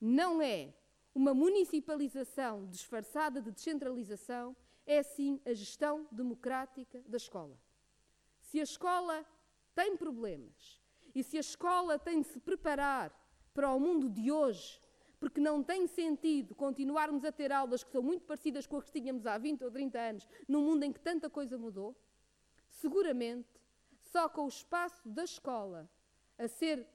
não 0.00 0.40
é 0.40 0.72
uma 1.14 1.34
municipalização 1.34 2.66
disfarçada 2.66 3.40
de 3.40 3.50
descentralização, 3.50 4.56
é 4.86 5.02
sim 5.02 5.40
a 5.44 5.52
gestão 5.52 6.06
democrática 6.10 7.02
da 7.06 7.16
escola. 7.16 7.58
Se 8.40 8.58
a 8.60 8.62
escola 8.62 9.26
tem 9.74 9.96
problemas 9.96 10.80
e 11.14 11.22
se 11.22 11.36
a 11.36 11.40
escola 11.40 11.98
tem 11.98 12.20
de 12.20 12.28
se 12.28 12.40
preparar 12.40 13.12
para 13.52 13.72
o 13.74 13.80
mundo 13.80 14.08
de 14.08 14.30
hoje, 14.30 14.80
porque 15.18 15.40
não 15.40 15.62
tem 15.62 15.86
sentido 15.86 16.54
continuarmos 16.54 17.24
a 17.24 17.32
ter 17.32 17.52
aulas 17.52 17.84
que 17.84 17.92
são 17.92 18.02
muito 18.02 18.24
parecidas 18.24 18.66
com 18.66 18.78
as 18.78 18.84
que 18.84 18.92
tínhamos 18.92 19.26
há 19.26 19.36
20 19.36 19.64
ou 19.64 19.70
30 19.70 19.98
anos, 19.98 20.28
num 20.48 20.64
mundo 20.64 20.84
em 20.84 20.92
que 20.92 21.00
tanta 21.00 21.28
coisa 21.28 21.58
mudou, 21.58 21.94
seguramente 22.68 23.60
só 24.00 24.28
com 24.28 24.44
o 24.44 24.48
espaço 24.48 25.08
da 25.08 25.24
escola 25.24 25.88
a 26.38 26.48
ser 26.48 26.86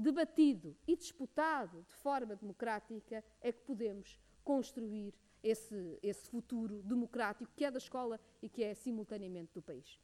debatido 0.00 0.76
e 0.86 0.96
disputado 0.96 1.82
de 1.82 1.94
forma 1.96 2.36
democrática 2.36 3.24
é 3.40 3.52
que 3.52 3.60
podemos 3.62 4.18
construir 4.44 5.12
esse, 5.42 5.98
esse 6.02 6.28
futuro 6.28 6.82
democrático 6.82 7.50
que 7.54 7.64
é 7.64 7.70
da 7.70 7.78
escola 7.78 8.20
e 8.40 8.48
que 8.48 8.62
é 8.62 8.74
simultaneamente 8.74 9.52
do 9.54 9.62
país. 9.62 9.98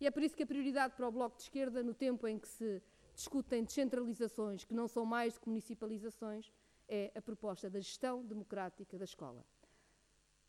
E 0.00 0.06
é 0.06 0.10
por 0.10 0.22
isso 0.22 0.36
que 0.36 0.42
a 0.42 0.46
prioridade 0.46 0.94
para 0.94 1.08
o 1.08 1.12
Bloco 1.12 1.36
de 1.36 1.42
Esquerda, 1.42 1.82
no 1.82 1.94
tempo 1.94 2.26
em 2.28 2.38
que 2.38 2.46
se 2.46 2.82
discutem 3.14 3.64
descentralizações 3.64 4.64
que 4.64 4.74
não 4.74 4.86
são 4.86 5.04
mais 5.04 5.34
do 5.34 5.40
que 5.40 5.48
municipalizações, 5.48 6.52
é 6.88 7.10
a 7.14 7.20
proposta 7.20 7.68
da 7.68 7.80
gestão 7.80 8.24
democrática 8.24 8.96
da 8.96 9.04
escola. 9.04 9.44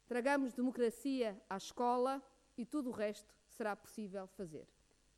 Tragamos 0.07 0.53
democracia 0.53 1.39
à 1.49 1.57
escola 1.57 2.21
e 2.57 2.65
tudo 2.65 2.89
o 2.89 2.93
resto 2.93 3.33
será 3.47 3.75
possível 3.75 4.27
fazer. 4.27 4.67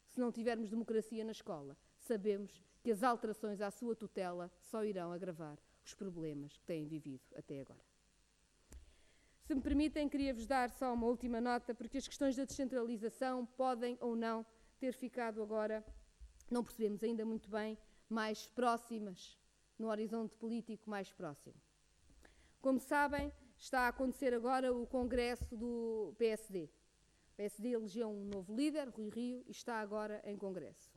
Se 0.08 0.20
não 0.20 0.32
tivermos 0.32 0.70
democracia 0.70 1.24
na 1.24 1.32
escola, 1.32 1.78
sabemos 2.02 2.62
que 2.82 2.92
as 2.92 3.04
alterações 3.04 3.62
à 3.62 3.70
sua 3.70 3.96
tutela 3.96 4.52
só 4.60 4.84
irão 4.84 5.12
agravar 5.12 5.58
os 5.84 5.94
problemas 5.94 6.58
que 6.58 6.66
têm 6.66 6.88
vivido 6.88 7.24
até 7.36 7.62
agora. 7.62 7.92
Se 9.44 9.56
me 9.56 9.62
permitem, 9.62 10.08
queria-vos 10.08 10.46
dar 10.46 10.70
só 10.72 10.94
uma 10.94 11.08
última 11.08 11.42
nota, 11.42 11.74
porque 11.74 11.98
as 11.98 12.08
questões 12.08 12.36
da 12.36 12.46
descentralização 12.46 13.46
podem 13.46 13.98
ou 14.00 14.16
não 14.16 14.46
ter 14.80 14.94
ficado 14.94 15.42
agora, 15.42 15.86
não 16.50 16.64
percebemos 16.64 17.04
ainda 17.04 17.26
muito 17.26 17.50
bem, 17.50 17.78
mais 18.10 18.48
próximas, 18.48 19.38
no 19.78 19.88
horizonte 19.88 20.36
político 20.36 20.90
mais 20.90 21.12
próximo. 21.12 21.56
Como 22.62 22.80
sabem, 22.80 23.32
está 23.58 23.82
a 23.82 23.88
acontecer 23.90 24.34
agora 24.34 24.74
o 24.74 24.86
congresso 24.86 25.56
do 25.56 26.14
PSD. 26.18 26.66
O 26.66 27.36
PSD 27.36 27.70
elegeu 27.70 28.10
um 28.10 28.26
novo 28.26 28.56
líder, 28.56 28.90
Rui 28.90 29.10
Rio, 29.10 29.44
e 29.48 29.52
está 29.52 29.80
agora 29.80 30.22
em 30.26 30.38
congresso. 30.38 30.91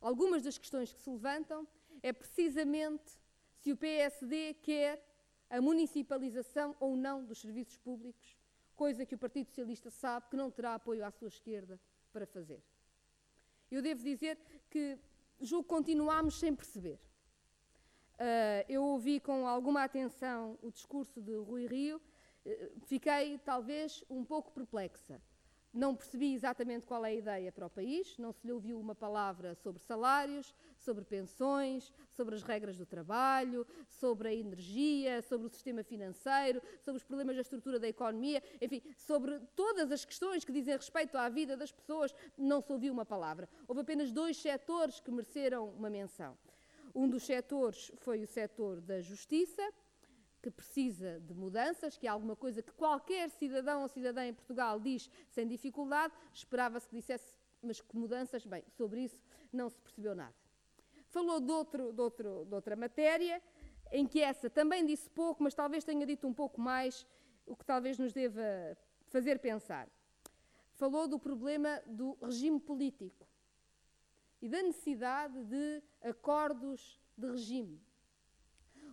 Algumas 0.00 0.42
das 0.42 0.58
questões 0.58 0.92
que 0.92 1.00
se 1.00 1.10
levantam 1.10 1.66
é 2.02 2.12
precisamente 2.12 3.18
se 3.58 3.72
o 3.72 3.76
PSD 3.76 4.54
quer 4.54 5.02
a 5.48 5.60
municipalização 5.60 6.76
ou 6.78 6.96
não 6.96 7.24
dos 7.24 7.40
serviços 7.40 7.76
públicos, 7.78 8.36
coisa 8.74 9.06
que 9.06 9.14
o 9.14 9.18
Partido 9.18 9.48
Socialista 9.48 9.90
sabe 9.90 10.28
que 10.28 10.36
não 10.36 10.50
terá 10.50 10.74
apoio 10.74 11.04
à 11.04 11.10
sua 11.10 11.28
esquerda 11.28 11.80
para 12.12 12.26
fazer. 12.26 12.62
Eu 13.70 13.82
devo 13.82 14.02
dizer 14.02 14.38
que 14.70 14.98
julgo 15.40 15.64
que 15.64 15.74
continuamos 15.74 16.38
sem 16.38 16.54
perceber. 16.54 17.00
Uh, 18.14 18.64
eu 18.68 18.82
ouvi 18.82 19.20
com 19.20 19.46
alguma 19.46 19.82
atenção 19.84 20.58
o 20.62 20.70
discurso 20.70 21.20
de 21.20 21.34
Rui 21.34 21.66
Rio, 21.66 21.98
uh, 21.98 22.80
fiquei 22.86 23.38
talvez 23.38 24.02
um 24.08 24.24
pouco 24.24 24.52
perplexa. 24.52 25.20
Não 25.76 25.94
percebi 25.94 26.32
exatamente 26.32 26.86
qual 26.86 27.04
é 27.04 27.10
a 27.10 27.14
ideia 27.14 27.52
para 27.52 27.66
o 27.66 27.68
país, 27.68 28.16
não 28.16 28.32
se 28.32 28.46
lhe 28.46 28.50
ouviu 28.50 28.80
uma 28.80 28.94
palavra 28.94 29.54
sobre 29.56 29.78
salários, 29.82 30.54
sobre 30.78 31.04
pensões, 31.04 31.92
sobre 32.12 32.34
as 32.34 32.42
regras 32.42 32.78
do 32.78 32.86
trabalho, 32.86 33.66
sobre 33.86 34.28
a 34.28 34.34
energia, 34.34 35.20
sobre 35.20 35.48
o 35.48 35.50
sistema 35.50 35.84
financeiro, 35.84 36.62
sobre 36.80 36.96
os 36.96 37.04
problemas 37.04 37.36
da 37.36 37.42
estrutura 37.42 37.78
da 37.78 37.86
economia, 37.86 38.42
enfim, 38.58 38.82
sobre 38.96 39.38
todas 39.54 39.92
as 39.92 40.02
questões 40.02 40.46
que 40.46 40.52
dizem 40.52 40.74
respeito 40.74 41.18
à 41.18 41.28
vida 41.28 41.58
das 41.58 41.70
pessoas, 41.70 42.14
não 42.38 42.62
se 42.62 42.72
ouviu 42.72 42.90
uma 42.90 43.04
palavra. 43.04 43.46
Houve 43.68 43.82
apenas 43.82 44.10
dois 44.10 44.38
setores 44.38 44.98
que 44.98 45.10
mereceram 45.10 45.68
uma 45.68 45.90
menção. 45.90 46.38
Um 46.94 47.06
dos 47.06 47.24
setores 47.24 47.92
foi 47.96 48.22
o 48.22 48.26
setor 48.26 48.80
da 48.80 49.02
justiça, 49.02 49.62
que 50.46 50.50
precisa 50.52 51.18
de 51.20 51.34
mudanças, 51.34 51.98
que 51.98 52.06
é 52.06 52.10
alguma 52.10 52.36
coisa 52.36 52.62
que 52.62 52.72
qualquer 52.72 53.28
cidadão 53.30 53.82
ou 53.82 53.88
cidadã 53.88 54.24
em 54.24 54.32
Portugal 54.32 54.78
diz 54.78 55.10
sem 55.28 55.44
dificuldade, 55.44 56.14
esperava-se 56.32 56.88
que 56.88 56.94
dissesse, 56.94 57.34
mas 57.60 57.80
que 57.80 57.96
mudanças? 57.96 58.46
Bem, 58.46 58.62
sobre 58.68 59.00
isso 59.02 59.20
não 59.52 59.68
se 59.68 59.80
percebeu 59.80 60.14
nada. 60.14 60.34
Falou 61.08 61.40
de, 61.40 61.50
outro, 61.50 61.92
de, 61.92 62.00
outro, 62.00 62.44
de 62.44 62.54
outra 62.54 62.76
matéria, 62.76 63.42
em 63.90 64.06
que 64.06 64.20
essa 64.20 64.48
também 64.48 64.86
disse 64.86 65.10
pouco, 65.10 65.42
mas 65.42 65.52
talvez 65.52 65.82
tenha 65.82 66.06
dito 66.06 66.28
um 66.28 66.34
pouco 66.34 66.60
mais, 66.60 67.04
o 67.44 67.56
que 67.56 67.64
talvez 67.64 67.98
nos 67.98 68.12
deva 68.12 68.76
fazer 69.08 69.40
pensar. 69.40 69.88
Falou 70.74 71.08
do 71.08 71.18
problema 71.18 71.82
do 71.86 72.16
regime 72.22 72.60
político 72.60 73.26
e 74.40 74.48
da 74.48 74.62
necessidade 74.62 75.42
de 75.44 75.82
acordos 76.02 77.00
de 77.16 77.30
regime. 77.30 77.85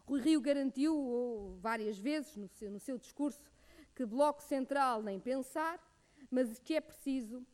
Rui 0.05 0.19
Rio 0.19 0.41
garantiu 0.41 1.57
várias 1.59 1.97
vezes 1.97 2.35
no 2.35 2.47
seu, 2.47 2.69
no 2.69 2.79
seu 2.79 2.97
discurso 2.97 3.41
que 3.95 4.05
Bloco 4.05 4.41
Central 4.41 5.01
nem 5.01 5.19
pensar, 5.19 5.79
mas 6.29 6.59
que 6.59 6.75
é 6.75 6.81
preciso 6.81 7.45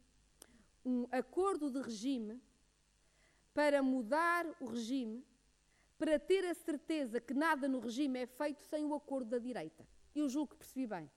um 0.83 1.05
acordo 1.11 1.69
de 1.69 1.81
regime 1.81 2.41
para 3.53 3.83
mudar 3.83 4.47
o 4.59 4.65
regime, 4.65 5.23
para 5.97 6.17
ter 6.17 6.45
a 6.45 6.53
certeza 6.53 7.19
que 7.19 7.33
nada 7.33 7.67
no 7.67 7.79
regime 7.79 8.19
é 8.19 8.25
feito 8.25 8.63
sem 8.63 8.85
o 8.85 8.95
acordo 8.95 9.29
da 9.29 9.37
direita. 9.37 9.85
Eu 10.15 10.27
julgo 10.27 10.51
que 10.51 10.57
percebi 10.57 10.87
bem. 10.87 11.09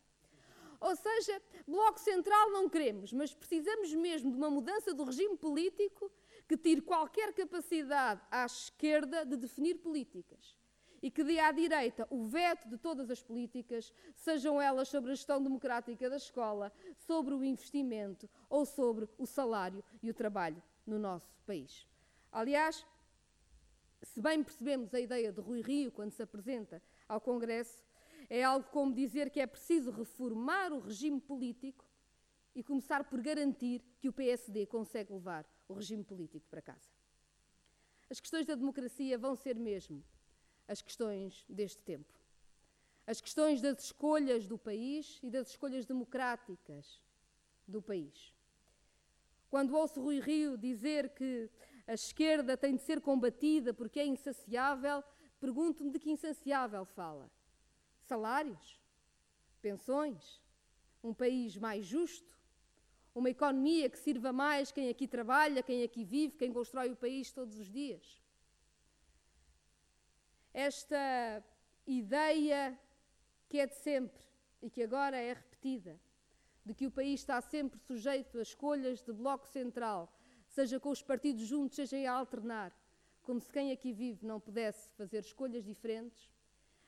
Ou 0.80 0.96
seja, 0.96 1.40
Bloco 1.66 2.00
Central 2.00 2.50
não 2.50 2.68
queremos, 2.68 3.12
mas 3.12 3.32
precisamos 3.32 3.94
mesmo 3.94 4.32
de 4.32 4.36
uma 4.36 4.50
mudança 4.50 4.92
do 4.92 5.04
regime 5.04 5.36
político 5.36 6.10
que 6.48 6.56
tire 6.56 6.82
qualquer 6.82 7.32
capacidade 7.32 8.20
à 8.30 8.44
esquerda 8.44 9.24
de 9.24 9.36
definir 9.36 9.76
políticas 9.76 10.56
e 11.02 11.10
que 11.10 11.24
dê 11.24 11.40
à 11.40 11.50
direita 11.50 12.06
o 12.08 12.24
veto 12.24 12.68
de 12.68 12.78
todas 12.78 13.10
as 13.10 13.22
políticas, 13.22 13.92
sejam 14.14 14.62
elas 14.62 14.88
sobre 14.88 15.10
a 15.10 15.14
gestão 15.14 15.42
democrática 15.42 16.08
da 16.08 16.16
escola, 16.16 16.72
sobre 16.96 17.34
o 17.34 17.42
investimento 17.42 18.30
ou 18.48 18.64
sobre 18.64 19.08
o 19.18 19.26
salário 19.26 19.82
e 20.00 20.08
o 20.08 20.14
trabalho 20.14 20.62
no 20.86 20.98
nosso 20.98 21.28
país. 21.44 21.86
Aliás, 22.30 22.86
se 24.02 24.20
bem 24.20 24.42
percebemos 24.42 24.94
a 24.94 25.00
ideia 25.00 25.32
de 25.32 25.40
Rui 25.40 25.60
Rio 25.60 25.90
quando 25.90 26.12
se 26.12 26.22
apresenta 26.22 26.80
ao 27.08 27.20
Congresso, 27.20 27.84
é 28.30 28.42
algo 28.42 28.66
como 28.70 28.94
dizer 28.94 29.30
que 29.30 29.40
é 29.40 29.46
preciso 29.46 29.90
reformar 29.90 30.72
o 30.72 30.78
regime 30.78 31.20
político 31.20 31.84
e 32.54 32.62
começar 32.62 33.04
por 33.04 33.20
garantir 33.20 33.82
que 33.98 34.08
o 34.08 34.12
PSD 34.12 34.66
consegue 34.66 35.12
levar 35.12 35.44
o 35.68 35.74
regime 35.74 36.04
político 36.04 36.46
para 36.48 36.62
casa. 36.62 36.90
As 38.08 38.20
questões 38.20 38.46
da 38.46 38.54
democracia 38.54 39.18
vão 39.18 39.34
ser 39.34 39.58
mesmo 39.58 40.04
as 40.72 40.80
questões 40.80 41.44
deste 41.48 41.82
tempo. 41.82 42.18
As 43.06 43.20
questões 43.20 43.60
das 43.60 43.84
escolhas 43.84 44.46
do 44.46 44.56
país 44.56 45.18
e 45.22 45.28
das 45.28 45.48
escolhas 45.50 45.84
democráticas 45.84 46.98
do 47.68 47.82
país. 47.82 48.34
Quando 49.50 49.76
ouço 49.76 50.00
Rui 50.00 50.18
Rio 50.18 50.56
dizer 50.56 51.10
que 51.10 51.50
a 51.86 51.92
esquerda 51.92 52.56
tem 52.56 52.74
de 52.74 52.80
ser 52.82 53.02
combatida 53.02 53.74
porque 53.74 54.00
é 54.00 54.06
insaciável, 54.06 55.04
pergunto-me 55.38 55.90
de 55.90 55.98
que 55.98 56.10
insaciável 56.10 56.86
fala. 56.86 57.30
Salários? 58.00 58.80
Pensões? 59.60 60.40
Um 61.04 61.12
país 61.12 61.58
mais 61.58 61.84
justo? 61.84 62.34
Uma 63.14 63.28
economia 63.28 63.90
que 63.90 63.98
sirva 63.98 64.32
mais 64.32 64.72
quem 64.72 64.88
aqui 64.88 65.06
trabalha, 65.06 65.62
quem 65.62 65.82
aqui 65.82 66.02
vive, 66.02 66.38
quem 66.38 66.50
constrói 66.50 66.90
o 66.92 66.96
país 66.96 67.30
todos 67.30 67.58
os 67.58 67.70
dias? 67.70 68.21
Esta 70.52 71.42
ideia 71.86 72.78
que 73.48 73.58
é 73.58 73.66
de 73.66 73.74
sempre 73.76 74.22
e 74.60 74.70
que 74.70 74.82
agora 74.82 75.16
é 75.16 75.32
repetida, 75.32 75.98
de 76.64 76.74
que 76.74 76.86
o 76.86 76.90
país 76.90 77.20
está 77.20 77.40
sempre 77.40 77.78
sujeito 77.80 78.38
a 78.38 78.42
escolhas 78.42 79.02
de 79.02 79.12
bloco 79.12 79.48
central, 79.48 80.12
seja 80.48 80.78
com 80.78 80.90
os 80.90 81.02
partidos 81.02 81.46
juntos, 81.46 81.76
seja 81.76 82.10
a 82.10 82.14
alternar, 82.14 82.72
como 83.22 83.40
se 83.40 83.50
quem 83.50 83.72
aqui 83.72 83.92
vive 83.92 84.24
não 84.24 84.38
pudesse 84.40 84.92
fazer 84.92 85.20
escolhas 85.20 85.64
diferentes, 85.64 86.30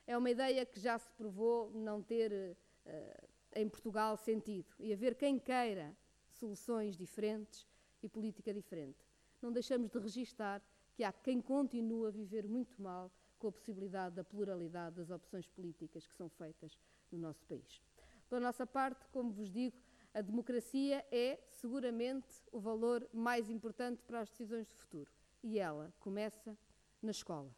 é 0.06 0.16
uma 0.16 0.30
ideia 0.30 0.64
que 0.66 0.78
já 0.78 0.98
se 0.98 1.10
provou 1.12 1.70
não 1.70 2.02
ter 2.02 2.30
uh, 2.32 3.28
em 3.54 3.68
Portugal 3.68 4.16
sentido 4.16 4.74
e 4.78 4.92
haver 4.92 5.14
quem 5.14 5.38
queira 5.38 5.96
soluções 6.28 6.96
diferentes 6.96 7.66
e 8.02 8.08
política 8.08 8.52
diferente. 8.52 8.98
Não 9.40 9.52
deixamos 9.52 9.90
de 9.90 9.98
registar 9.98 10.62
que 10.94 11.02
há 11.02 11.12
quem 11.12 11.40
continua 11.40 12.08
a 12.08 12.10
viver 12.10 12.46
muito 12.46 12.80
mal 12.80 13.10
com 13.44 13.48
a 13.48 13.52
possibilidade 13.52 14.14
da 14.14 14.24
pluralidade 14.24 14.96
das 14.96 15.10
opções 15.10 15.46
políticas 15.46 16.06
que 16.06 16.16
são 16.16 16.30
feitas 16.30 16.78
no 17.12 17.18
nosso 17.18 17.44
país. 17.44 17.82
Da 18.30 18.40
nossa 18.40 18.66
parte, 18.66 19.06
como 19.08 19.30
vos 19.30 19.52
digo, 19.52 19.76
a 20.14 20.22
democracia 20.22 21.04
é 21.12 21.38
seguramente 21.50 22.26
o 22.50 22.58
valor 22.58 23.06
mais 23.12 23.50
importante 23.50 24.02
para 24.02 24.20
as 24.20 24.30
decisões 24.30 24.66
de 24.66 24.72
futuro 24.72 25.12
e 25.42 25.58
ela 25.58 25.92
começa 26.00 26.56
na 27.02 27.10
escola. 27.10 27.54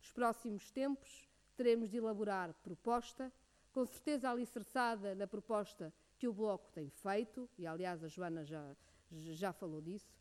Nos 0.00 0.12
próximos 0.12 0.70
tempos 0.70 1.26
teremos 1.56 1.88
de 1.88 1.96
elaborar 1.96 2.52
proposta, 2.62 3.32
com 3.72 3.86
certeza 3.86 4.28
alicerçada 4.28 5.14
na 5.14 5.26
proposta 5.26 5.90
que 6.18 6.28
o 6.28 6.32
Bloco 6.34 6.70
tem 6.72 6.90
feito, 6.90 7.48
e 7.56 7.66
aliás 7.66 8.04
a 8.04 8.08
Joana 8.08 8.44
já, 8.44 8.76
já 9.10 9.50
falou 9.50 9.80
disso, 9.80 10.12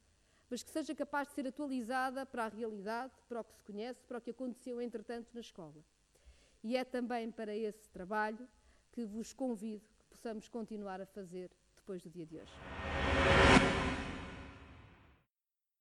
mas 0.51 0.61
que 0.61 0.69
seja 0.69 0.93
capaz 0.93 1.29
de 1.29 1.33
ser 1.33 1.47
atualizada 1.47 2.25
para 2.25 2.43
a 2.43 2.49
realidade, 2.49 3.13
para 3.29 3.39
o 3.39 3.43
que 3.43 3.53
se 3.55 3.63
conhece, 3.63 4.03
para 4.03 4.17
o 4.17 4.21
que 4.21 4.31
aconteceu 4.31 4.81
entretanto 4.81 5.29
na 5.33 5.39
escola. 5.39 5.81
E 6.61 6.75
é 6.75 6.83
também 6.83 7.31
para 7.31 7.55
esse 7.55 7.89
trabalho 7.89 8.45
que 8.91 9.05
vos 9.05 9.31
convido 9.31 9.87
que 9.97 10.05
possamos 10.09 10.49
continuar 10.49 10.99
a 10.99 11.05
fazer 11.05 11.49
depois 11.77 12.01
do 12.01 12.09
dia 12.09 12.25
de 12.25 12.37
hoje. 12.37 12.51